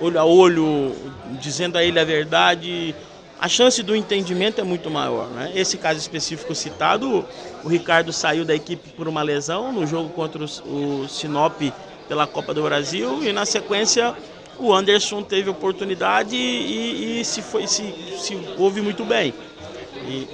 olho 0.00 0.18
a 0.18 0.24
olho, 0.24 0.94
dizendo 1.40 1.76
a 1.76 1.84
ele 1.84 2.00
a 2.00 2.04
verdade, 2.04 2.94
a 3.38 3.48
chance 3.48 3.82
do 3.82 3.94
entendimento 3.94 4.60
é 4.60 4.64
muito 4.64 4.90
maior. 4.90 5.28
Né? 5.28 5.52
Esse 5.54 5.76
caso 5.76 5.98
específico 5.98 6.54
citado, 6.54 7.24
o 7.62 7.68
Ricardo 7.68 8.12
saiu 8.12 8.44
da 8.44 8.54
equipe 8.54 8.90
por 8.90 9.06
uma 9.06 9.22
lesão 9.22 9.72
no 9.72 9.86
jogo 9.86 10.08
contra 10.10 10.42
o 10.42 11.06
Sinop 11.08 11.60
pela 12.08 12.26
Copa 12.26 12.52
do 12.52 12.62
Brasil 12.62 13.22
e 13.22 13.32
na 13.32 13.46
sequência 13.46 14.16
o 14.60 14.72
Anderson 14.72 15.22
teve 15.22 15.50
oportunidade 15.50 16.36
e, 16.36 17.20
e 17.20 17.24
se, 17.24 17.42
foi, 17.42 17.66
se, 17.66 17.94
se 18.18 18.38
houve 18.58 18.80
muito 18.80 19.04
bem. 19.04 19.34
E 20.06 20.26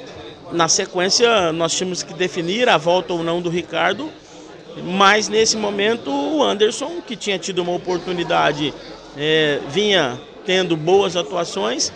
na 0.53 0.69
sequência 0.69 1.53
nós 1.53 1.73
tínhamos 1.75 2.03
que 2.03 2.15
definir 2.15 2.69
a 2.69 2.77
volta 2.77 3.13
ou 3.13 3.23
não 3.23 3.41
do 3.41 3.49
Ricardo 3.49 4.11
mas 4.83 5.29
nesse 5.29 5.57
momento 5.57 6.11
o 6.11 6.43
Anderson, 6.43 7.01
que 7.07 7.17
tinha 7.17 7.39
tido 7.39 7.61
uma 7.61 7.73
oportunidade, 7.73 8.75
é, 9.17 9.61
vinha 9.69 10.21
tendo 10.45 10.77
boas 10.77 11.17
atuações. 11.17 11.93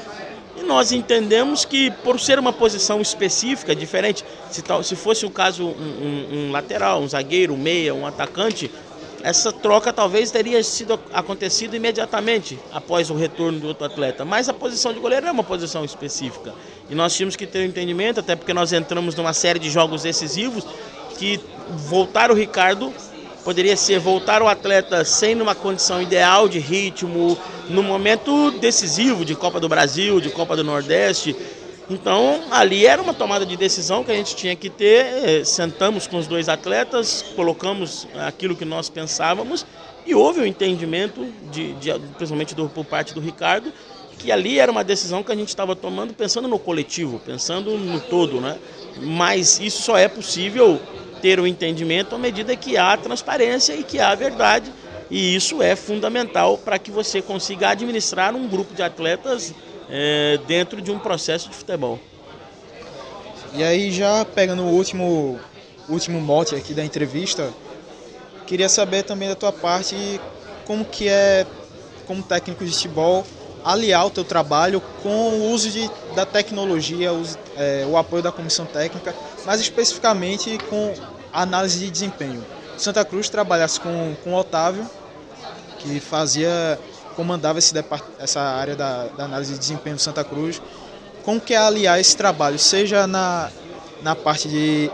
E 0.56 0.62
nós 0.62 0.90
entendemos 0.90 1.64
que 1.64 1.90
por 1.90 2.18
ser 2.18 2.38
uma 2.38 2.52
posição 2.52 3.00
específica, 3.00 3.74
diferente, 3.74 4.24
se, 4.50 4.62
tal, 4.62 4.82
se 4.82 4.96
fosse 4.96 5.24
o 5.26 5.30
caso 5.30 5.64
um, 5.64 5.68
um, 5.68 6.28
um 6.32 6.52
lateral, 6.52 7.00
um 7.00 7.08
zagueiro, 7.08 7.54
um 7.54 7.58
meia, 7.58 7.94
um 7.94 8.06
atacante, 8.06 8.70
essa 9.22 9.52
troca 9.52 9.92
talvez 9.92 10.30
teria 10.30 10.62
sido 10.62 10.98
acontecido 11.12 11.76
imediatamente 11.76 12.58
após 12.72 13.10
o 13.10 13.14
retorno 13.14 13.60
do 13.60 13.68
outro 13.68 13.84
atleta. 13.84 14.24
Mas 14.24 14.48
a 14.48 14.52
posição 14.52 14.92
de 14.92 15.00
goleiro 15.00 15.26
é 15.26 15.30
uma 15.30 15.44
posição 15.44 15.84
específica. 15.84 16.54
E 16.88 16.94
nós 16.94 17.14
tínhamos 17.14 17.36
que 17.36 17.46
ter 17.46 17.60
um 17.60 17.64
entendimento, 17.64 18.20
até 18.20 18.34
porque 18.34 18.54
nós 18.54 18.72
entramos 18.72 19.14
numa 19.14 19.32
série 19.32 19.58
de 19.58 19.70
jogos 19.70 20.02
decisivos 20.02 20.64
que 21.18 21.38
voltar 21.88 22.30
o 22.30 22.34
Ricardo 22.34 22.92
poderia 23.44 23.76
ser 23.76 23.98
voltar 23.98 24.42
o 24.42 24.48
atleta 24.48 25.04
sem 25.04 25.34
numa 25.34 25.54
condição 25.54 26.00
ideal 26.00 26.48
de 26.48 26.58
ritmo, 26.58 27.38
no 27.68 27.82
momento 27.82 28.50
decisivo 28.52 29.24
de 29.24 29.34
Copa 29.34 29.58
do 29.58 29.68
Brasil, 29.68 30.20
de 30.20 30.30
Copa 30.30 30.56
do 30.56 30.64
Nordeste. 30.64 31.34
Então, 31.90 32.44
ali 32.52 32.86
era 32.86 33.02
uma 33.02 33.12
tomada 33.12 33.44
de 33.44 33.56
decisão 33.56 34.04
que 34.04 34.12
a 34.12 34.14
gente 34.14 34.36
tinha 34.36 34.54
que 34.54 34.70
ter. 34.70 35.06
Eh, 35.24 35.44
sentamos 35.44 36.06
com 36.06 36.18
os 36.18 36.28
dois 36.28 36.48
atletas, 36.48 37.24
colocamos 37.34 38.06
aquilo 38.14 38.54
que 38.54 38.64
nós 38.64 38.88
pensávamos 38.88 39.66
e 40.06 40.14
houve 40.14 40.40
um 40.40 40.46
entendimento, 40.46 41.26
de, 41.50 41.72
de 41.74 41.92
principalmente 42.16 42.54
do, 42.54 42.68
por 42.68 42.84
parte 42.84 43.12
do 43.12 43.20
Ricardo, 43.20 43.72
que 44.20 44.30
ali 44.30 44.60
era 44.60 44.70
uma 44.70 44.84
decisão 44.84 45.24
que 45.24 45.32
a 45.32 45.34
gente 45.34 45.48
estava 45.48 45.74
tomando 45.74 46.14
pensando 46.14 46.46
no 46.46 46.60
coletivo, 46.60 47.18
pensando 47.18 47.76
no 47.76 47.98
todo, 47.98 48.40
né? 48.40 48.56
Mas 48.98 49.58
isso 49.58 49.82
só 49.82 49.98
é 49.98 50.06
possível 50.06 50.80
ter 51.20 51.40
o 51.40 51.42
um 51.42 51.46
entendimento 51.46 52.14
à 52.14 52.18
medida 52.18 52.54
que 52.54 52.76
há 52.76 52.96
transparência 52.96 53.74
e 53.74 53.82
que 53.82 53.98
há 53.98 54.14
verdade. 54.14 54.70
E 55.10 55.34
isso 55.34 55.60
é 55.60 55.74
fundamental 55.74 56.56
para 56.56 56.78
que 56.78 56.92
você 56.92 57.20
consiga 57.20 57.70
administrar 57.70 58.32
um 58.36 58.46
grupo 58.46 58.74
de 58.74 58.82
atletas 58.82 59.52
é, 59.90 60.38
dentro 60.46 60.80
de 60.80 60.90
um 60.90 60.98
processo 60.98 61.48
de 61.48 61.56
futebol. 61.56 61.98
E 63.52 63.62
aí, 63.64 63.90
já 63.90 64.24
pegando 64.24 64.62
o 64.62 64.68
último, 64.68 65.38
último 65.88 66.20
mote 66.20 66.54
aqui 66.54 66.72
da 66.72 66.84
entrevista, 66.84 67.52
queria 68.46 68.68
saber 68.68 69.02
também 69.02 69.28
da 69.28 69.34
tua 69.34 69.52
parte 69.52 70.20
como 70.64 70.84
que 70.84 71.08
é, 71.08 71.44
como 72.06 72.22
técnico 72.22 72.64
de 72.64 72.70
futebol, 72.70 73.26
aliar 73.64 74.06
o 74.06 74.10
teu 74.10 74.24
trabalho 74.24 74.80
com 75.02 75.30
o 75.30 75.50
uso 75.50 75.70
de, 75.70 75.90
da 76.14 76.24
tecnologia, 76.24 77.12
o, 77.12 77.22
é, 77.56 77.84
o 77.88 77.96
apoio 77.96 78.22
da 78.22 78.32
comissão 78.32 78.64
técnica, 78.64 79.14
mas 79.44 79.60
especificamente 79.60 80.58
com 80.68 80.94
análise 81.32 81.78
de 81.80 81.90
desempenho. 81.90 82.44
Santa 82.76 83.04
Cruz 83.04 83.28
trabalhasse 83.28 83.78
com, 83.80 84.14
com 84.24 84.32
o 84.32 84.36
Otávio, 84.36 84.88
que 85.78 86.00
fazia, 86.00 86.78
comandava 87.20 87.58
essa 87.58 88.40
área 88.40 88.74
da, 88.74 89.08
da 89.08 89.24
análise 89.24 89.52
de 89.52 89.58
desempenho 89.58 89.96
do 89.96 90.00
Santa 90.00 90.24
Cruz. 90.24 90.62
Como 91.22 91.38
que 91.38 91.52
é 91.52 91.58
aliar 91.58 92.00
esse 92.00 92.16
trabalho, 92.16 92.58
seja 92.58 93.06
na, 93.06 93.50
na 94.00 94.16
parte 94.16 94.48
de 94.48 94.90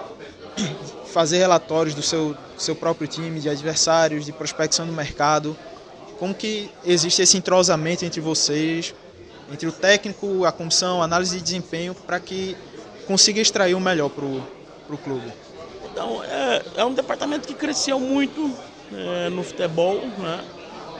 fazer 1.06 1.38
relatórios 1.38 1.94
do 1.94 2.02
seu, 2.02 2.36
seu 2.58 2.74
próprio 2.74 3.06
time, 3.06 3.38
de 3.38 3.48
adversários, 3.48 4.24
de 4.24 4.32
prospecção 4.32 4.84
do 4.84 4.92
mercado, 4.92 5.56
como 6.18 6.34
que 6.34 6.68
existe 6.84 7.22
esse 7.22 7.36
entrosamento 7.36 8.04
entre 8.04 8.20
vocês, 8.20 8.92
entre 9.52 9.68
o 9.68 9.72
técnico, 9.72 10.44
a 10.44 10.50
comissão, 10.50 11.00
a 11.00 11.04
análise 11.04 11.36
de 11.36 11.42
desempenho, 11.44 11.94
para 11.94 12.18
que 12.18 12.56
consiga 13.06 13.40
extrair 13.40 13.76
o 13.76 13.80
melhor 13.80 14.10
para 14.10 14.24
o 14.24 14.98
clube? 14.98 15.32
Então, 15.92 16.24
é, 16.24 16.62
é 16.78 16.84
um 16.84 16.92
departamento 16.92 17.46
que 17.46 17.54
cresceu 17.54 18.00
muito 18.00 18.52
é, 18.92 19.28
no 19.28 19.44
futebol, 19.44 20.00
né? 20.18 20.44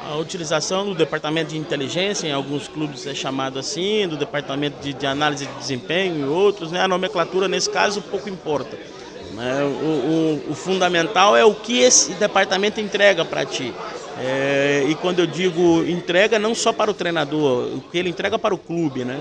A 0.09 0.17
utilização 0.17 0.87
do 0.87 0.95
departamento 0.95 1.51
de 1.51 1.59
inteligência, 1.59 2.29
em 2.29 2.33
alguns 2.33 2.69
clubes 2.69 3.07
é 3.07 3.15
chamado 3.15 3.59
assim, 3.59 4.07
do 4.07 4.17
departamento 4.17 4.81
de, 4.81 4.93
de 4.93 5.07
análise 5.07 5.47
de 5.47 5.55
desempenho 5.55 6.21
e 6.21 6.25
outros, 6.25 6.71
né? 6.71 6.81
A 6.81 6.87
nomenclatura, 6.87 7.49
nesse 7.49 7.69
caso, 7.69 8.01
pouco 8.03 8.29
importa. 8.29 8.79
Né? 9.33 9.63
O, 9.65 10.47
o, 10.47 10.53
o, 10.53 10.55
fundamental 10.55 11.37
é 11.37 11.45
o 11.45 11.55
que 11.55 11.81
esse 11.81 12.13
departamento 12.15 12.81
entrega 12.81 13.25
para 13.25 13.45
ti. 13.45 13.75
É, 14.19 14.87
e 14.89 14.95
quando 14.95 15.19
eu 15.19 15.27
digo 15.27 15.85
entrega, 15.85 16.39
não 16.39 16.55
só 16.55 16.73
para 16.73 16.91
o 16.91 16.95
treinador, 16.95 17.77
o 17.77 17.81
que 17.81 17.99
ele 17.99 18.09
entrega 18.09 18.39
para 18.39 18.55
o 18.55 18.59
clube, 18.59 19.05
né? 19.05 19.21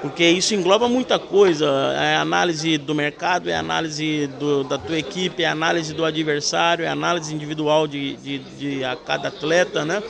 Porque 0.00 0.24
isso 0.28 0.54
engloba 0.54 0.88
muita 0.88 1.18
coisa. 1.18 1.66
É 1.96 2.16
análise 2.16 2.78
do 2.78 2.94
mercado, 2.94 3.50
é 3.50 3.56
análise 3.56 4.26
do, 4.38 4.64
da 4.64 4.78
tua 4.78 4.98
equipe, 4.98 5.42
é 5.42 5.46
análise 5.46 5.92
do 5.92 6.04
adversário, 6.04 6.84
é 6.84 6.88
análise 6.88 7.34
individual 7.34 7.86
de, 7.86 8.16
de, 8.16 8.38
de, 8.38 8.84
a 8.84 8.96
cada 8.96 9.28
atleta, 9.28 9.84
né? 9.84 10.02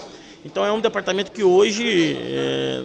Então 0.45 0.65
é 0.65 0.73
um 0.73 0.81
departamento 0.81 1.33
que 1.33 1.43
hoje 1.43 2.17
é 2.21 2.83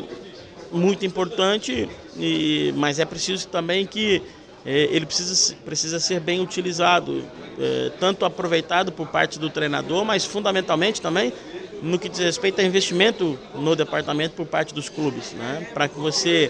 muito 0.72 1.06
importante, 1.06 1.88
e, 2.18 2.74
mas 2.76 3.00
é 3.00 3.06
preciso 3.06 3.48
também 3.48 3.86
que 3.86 4.22
é, 4.66 4.88
ele 4.92 5.06
precisa, 5.06 5.56
precisa 5.66 6.00
ser 6.00 6.20
bem 6.20 6.42
utilizado, 6.42 7.24
é, 7.60 7.92
tanto 8.00 8.26
aproveitado 8.26 8.92
por 8.92 9.08
parte 9.08 9.38
do 9.38 9.50
treinador, 9.50 10.04
mas 10.06 10.26
fundamentalmente 10.26 11.02
também 11.02 11.34
no 11.82 12.00
que 12.00 12.08
diz 12.08 12.20
respeito 12.20 12.62
a 12.62 12.64
investimento 12.64 13.38
no 13.54 13.76
departamento 13.76 14.36
por 14.36 14.46
parte 14.46 14.74
dos 14.74 14.88
clubes, 14.88 15.34
né? 15.34 15.68
para 15.74 15.90
que 15.90 16.00
você 16.00 16.50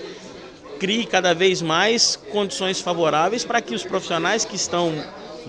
crie 0.84 1.06
cada 1.06 1.34
vez 1.34 1.62
mais 1.62 2.20
condições 2.30 2.82
favoráveis 2.82 3.46
para 3.46 3.62
que 3.62 3.74
os 3.74 3.84
profissionais 3.84 4.44
que 4.44 4.58
estão 4.58 4.94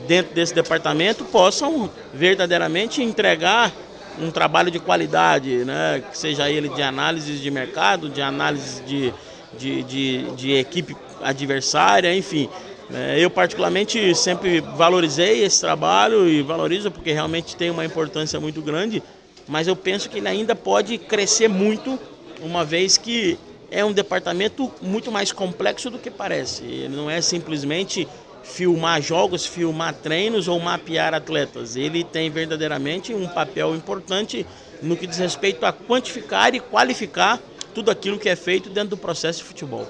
dentro 0.06 0.32
desse 0.32 0.54
departamento 0.54 1.24
possam 1.24 1.90
verdadeiramente 2.12 3.02
entregar 3.02 3.72
um 4.16 4.30
trabalho 4.30 4.70
de 4.70 4.78
qualidade, 4.78 5.64
né? 5.64 6.04
que 6.08 6.16
seja 6.16 6.48
ele 6.48 6.68
de 6.68 6.80
análise 6.80 7.32
de 7.32 7.50
mercado, 7.50 8.08
de 8.08 8.22
análise 8.22 8.80
de, 8.84 9.12
de, 9.58 9.82
de, 9.82 10.22
de 10.36 10.52
equipe 10.52 10.96
adversária, 11.20 12.14
enfim. 12.14 12.48
É, 12.92 13.18
eu, 13.18 13.28
particularmente, 13.28 14.14
sempre 14.14 14.60
valorizei 14.60 15.42
esse 15.42 15.60
trabalho 15.60 16.28
e 16.28 16.42
valorizo 16.42 16.92
porque 16.92 17.10
realmente 17.10 17.56
tem 17.56 17.70
uma 17.70 17.84
importância 17.84 18.38
muito 18.38 18.62
grande, 18.62 19.02
mas 19.48 19.66
eu 19.66 19.74
penso 19.74 20.08
que 20.08 20.18
ele 20.18 20.28
ainda 20.28 20.54
pode 20.54 20.96
crescer 20.96 21.48
muito, 21.48 21.98
uma 22.40 22.64
vez 22.64 22.96
que 22.96 23.36
é 23.74 23.84
um 23.84 23.92
departamento 23.92 24.70
muito 24.80 25.10
mais 25.10 25.32
complexo 25.32 25.90
do 25.90 25.98
que 25.98 26.08
parece. 26.08 26.62
Ele 26.62 26.94
não 26.94 27.10
é 27.10 27.20
simplesmente 27.20 28.06
filmar 28.44 29.02
jogos, 29.02 29.44
filmar 29.44 29.92
treinos 29.94 30.46
ou 30.46 30.60
mapear 30.60 31.12
atletas. 31.12 31.74
Ele 31.74 32.04
tem 32.04 32.30
verdadeiramente 32.30 33.12
um 33.12 33.26
papel 33.26 33.74
importante 33.74 34.46
no 34.80 34.96
que 34.96 35.08
diz 35.08 35.18
respeito 35.18 35.66
a 35.66 35.72
quantificar 35.72 36.54
e 36.54 36.60
qualificar 36.60 37.40
tudo 37.74 37.90
aquilo 37.90 38.16
que 38.16 38.28
é 38.28 38.36
feito 38.36 38.70
dentro 38.70 38.90
do 38.90 38.96
processo 38.96 39.40
de 39.40 39.44
futebol. 39.44 39.88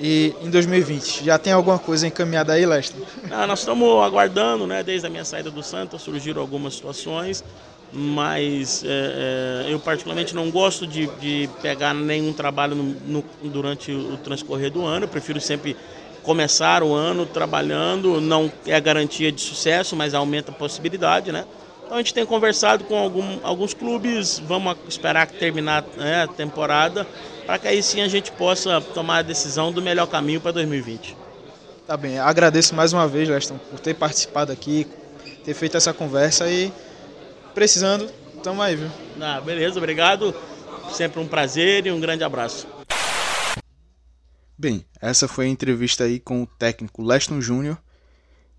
E 0.00 0.34
em 0.40 0.48
2020, 0.48 1.24
já 1.24 1.38
tem 1.38 1.52
alguma 1.52 1.78
coisa 1.78 2.06
encaminhada 2.06 2.54
aí, 2.54 2.64
Lester? 2.64 3.02
Ah, 3.30 3.46
nós 3.46 3.58
estamos 3.58 4.02
aguardando, 4.02 4.66
né? 4.66 4.82
Desde 4.82 5.06
a 5.06 5.10
minha 5.10 5.24
saída 5.26 5.50
do 5.50 5.62
Santos 5.62 6.00
surgiram 6.00 6.40
algumas 6.40 6.74
situações, 6.74 7.44
mas 7.92 8.82
é, 8.84 9.66
é, 9.68 9.72
eu 9.72 9.78
particularmente 9.78 10.34
não 10.34 10.50
gosto 10.50 10.86
de, 10.86 11.06
de 11.20 11.48
pegar 11.60 11.92
nenhum 11.92 12.32
trabalho 12.32 12.74
no, 12.74 12.84
no, 13.06 13.24
durante 13.44 13.92
o 13.92 14.16
transcorrer 14.16 14.70
do 14.70 14.84
ano. 14.84 15.04
Eu 15.04 15.08
prefiro 15.08 15.40
sempre 15.40 15.76
começar 16.22 16.82
o 16.82 16.94
ano 16.94 17.26
trabalhando, 17.26 18.20
não 18.20 18.50
é 18.66 18.80
garantia 18.80 19.30
de 19.30 19.40
sucesso, 19.40 19.94
mas 19.94 20.14
aumenta 20.14 20.50
a 20.50 20.54
possibilidade, 20.54 21.32
né? 21.32 21.44
Então 21.84 21.96
a 21.98 21.98
gente 21.98 22.14
tem 22.14 22.24
conversado 22.24 22.84
com 22.84 22.96
algum, 22.96 23.38
alguns 23.42 23.74
clubes, 23.74 24.38
vamos 24.38 24.76
esperar 24.88 25.26
terminar 25.26 25.84
né, 25.96 26.22
a 26.22 26.26
temporada, 26.26 27.06
para 27.44 27.58
que 27.58 27.68
aí 27.68 27.82
sim 27.82 28.00
a 28.00 28.08
gente 28.08 28.32
possa 28.32 28.80
tomar 28.80 29.18
a 29.18 29.22
decisão 29.22 29.70
do 29.70 29.82
melhor 29.82 30.06
caminho 30.06 30.40
para 30.40 30.52
2020. 30.52 31.14
Tá 31.86 31.96
bem, 31.96 32.18
agradeço 32.18 32.74
mais 32.74 32.94
uma 32.94 33.06
vez, 33.06 33.28
Leston, 33.28 33.58
por 33.70 33.78
ter 33.78 33.94
participado 33.94 34.50
aqui, 34.50 34.86
ter 35.44 35.52
feito 35.52 35.76
essa 35.76 35.92
conversa 35.92 36.48
e 36.48 36.72
precisando, 37.54 38.10
tamo 38.42 38.62
aí, 38.62 38.76
viu? 38.76 38.90
Ah, 39.20 39.40
beleza, 39.40 39.78
obrigado. 39.78 40.34
Sempre 40.92 41.20
um 41.20 41.28
prazer 41.28 41.86
e 41.86 41.92
um 41.92 42.00
grande 42.00 42.24
abraço. 42.24 42.66
Bem, 44.58 44.84
essa 45.00 45.26
foi 45.26 45.46
a 45.46 45.48
entrevista 45.48 46.04
aí 46.04 46.20
com 46.20 46.42
o 46.42 46.46
técnico 46.46 47.02
Leston 47.02 47.40
Júnior. 47.40 47.78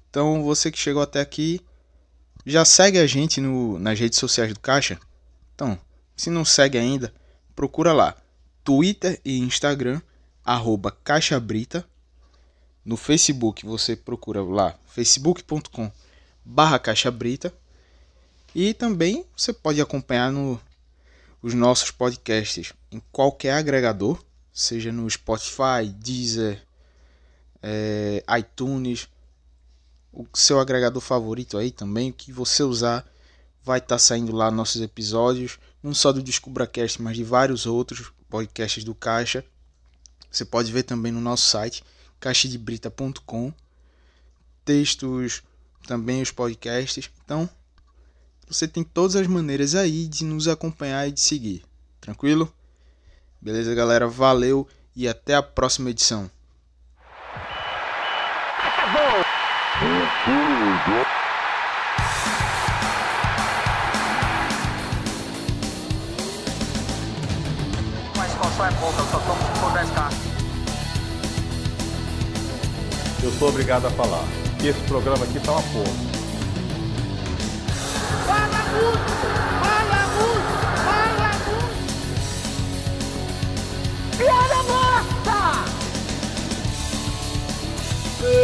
Então, 0.09 0.43
você 0.43 0.71
que 0.71 0.77
chegou 0.77 1.01
até 1.01 1.21
aqui, 1.21 1.61
já 2.45 2.65
segue 2.65 2.99
a 2.99 3.07
gente 3.07 3.39
no, 3.39 3.79
nas 3.79 3.99
redes 3.99 4.19
sociais 4.19 4.53
do 4.53 4.59
Caixa? 4.59 4.99
Então, 5.55 5.77
se 6.15 6.29
não 6.29 6.43
segue 6.43 6.77
ainda, 6.77 7.13
procura 7.55 7.93
lá. 7.93 8.15
Twitter 8.63 9.19
e 9.23 9.39
Instagram, 9.39 10.01
arroba 10.43 10.91
Caixa 10.91 11.39
Brita. 11.39 11.85
No 12.83 12.97
Facebook 12.97 13.65
você 13.65 13.95
procura 13.95 14.43
lá, 14.43 14.75
facebook.com 14.87 15.91
barra 16.43 16.79
Caixa 16.79 17.09
Brita. 17.09 17.53
E 18.55 18.73
também 18.73 19.25
você 19.35 19.51
pode 19.51 19.81
acompanhar 19.81 20.31
no, 20.31 20.59
os 21.41 21.53
nossos 21.53 21.91
podcasts 21.91 22.71
em 22.91 23.01
qualquer 23.11 23.53
agregador, 23.53 24.23
seja 24.53 24.91
no 24.91 25.09
Spotify, 25.09 25.87
Deezer, 25.97 26.61
é, 27.61 28.23
iTunes, 28.39 29.09
o 30.11 30.27
seu 30.33 30.59
agregador 30.59 31.01
favorito 31.01 31.57
aí 31.57 31.71
também, 31.71 32.11
o 32.11 32.13
que 32.13 32.31
você 32.31 32.61
usar, 32.61 33.05
vai 33.63 33.79
estar 33.79 33.95
tá 33.95 33.99
saindo 33.99 34.31
lá 34.31 34.51
nossos 34.51 34.81
episódios, 34.81 35.57
não 35.81 35.93
só 35.93 36.11
do 36.11 36.21
DescubraCast, 36.21 37.01
mas 37.01 37.15
de 37.15 37.23
vários 37.23 37.65
outros 37.65 38.11
podcasts 38.29 38.83
do 38.83 38.93
Caixa. 38.93 39.43
Você 40.29 40.45
pode 40.45 40.71
ver 40.71 40.83
também 40.83 41.11
no 41.11 41.21
nosso 41.21 41.47
site, 41.47 41.83
caixadebrita.com, 42.19 43.51
textos, 44.63 45.43
também 45.87 46.21
os 46.21 46.31
podcasts. 46.31 47.09
Então, 47.23 47.49
você 48.53 48.67
tem 48.67 48.83
todas 48.83 49.15
as 49.15 49.25
maneiras 49.25 49.73
aí 49.73 50.07
de 50.07 50.23
nos 50.23 50.47
acompanhar 50.47 51.07
e 51.07 51.11
de 51.11 51.19
seguir. 51.19 51.63
Tranquilo? 51.99 52.53
Beleza, 53.41 53.73
galera? 53.73 54.07
Valeu 54.07 54.67
e 54.95 55.07
até 55.07 55.33
a 55.33 55.41
próxima 55.41 55.89
edição. 55.89 56.29
Uma 68.13 68.27
expansão 68.27 68.65
é 68.65 68.69
eu 68.69 69.05
só 69.09 69.19
tomo 69.19 69.41
por 69.59 69.71
10k. 69.73 70.13
Eu 73.23 73.31
sou 73.31 73.49
obrigado 73.49 73.87
a 73.87 73.91
falar 73.91 74.23
que 74.59 74.67
esse 74.67 74.79
programa 74.81 75.25
aqui 75.25 75.39
tá 75.39 75.53
uma 75.53 75.61
porra. 75.61 76.22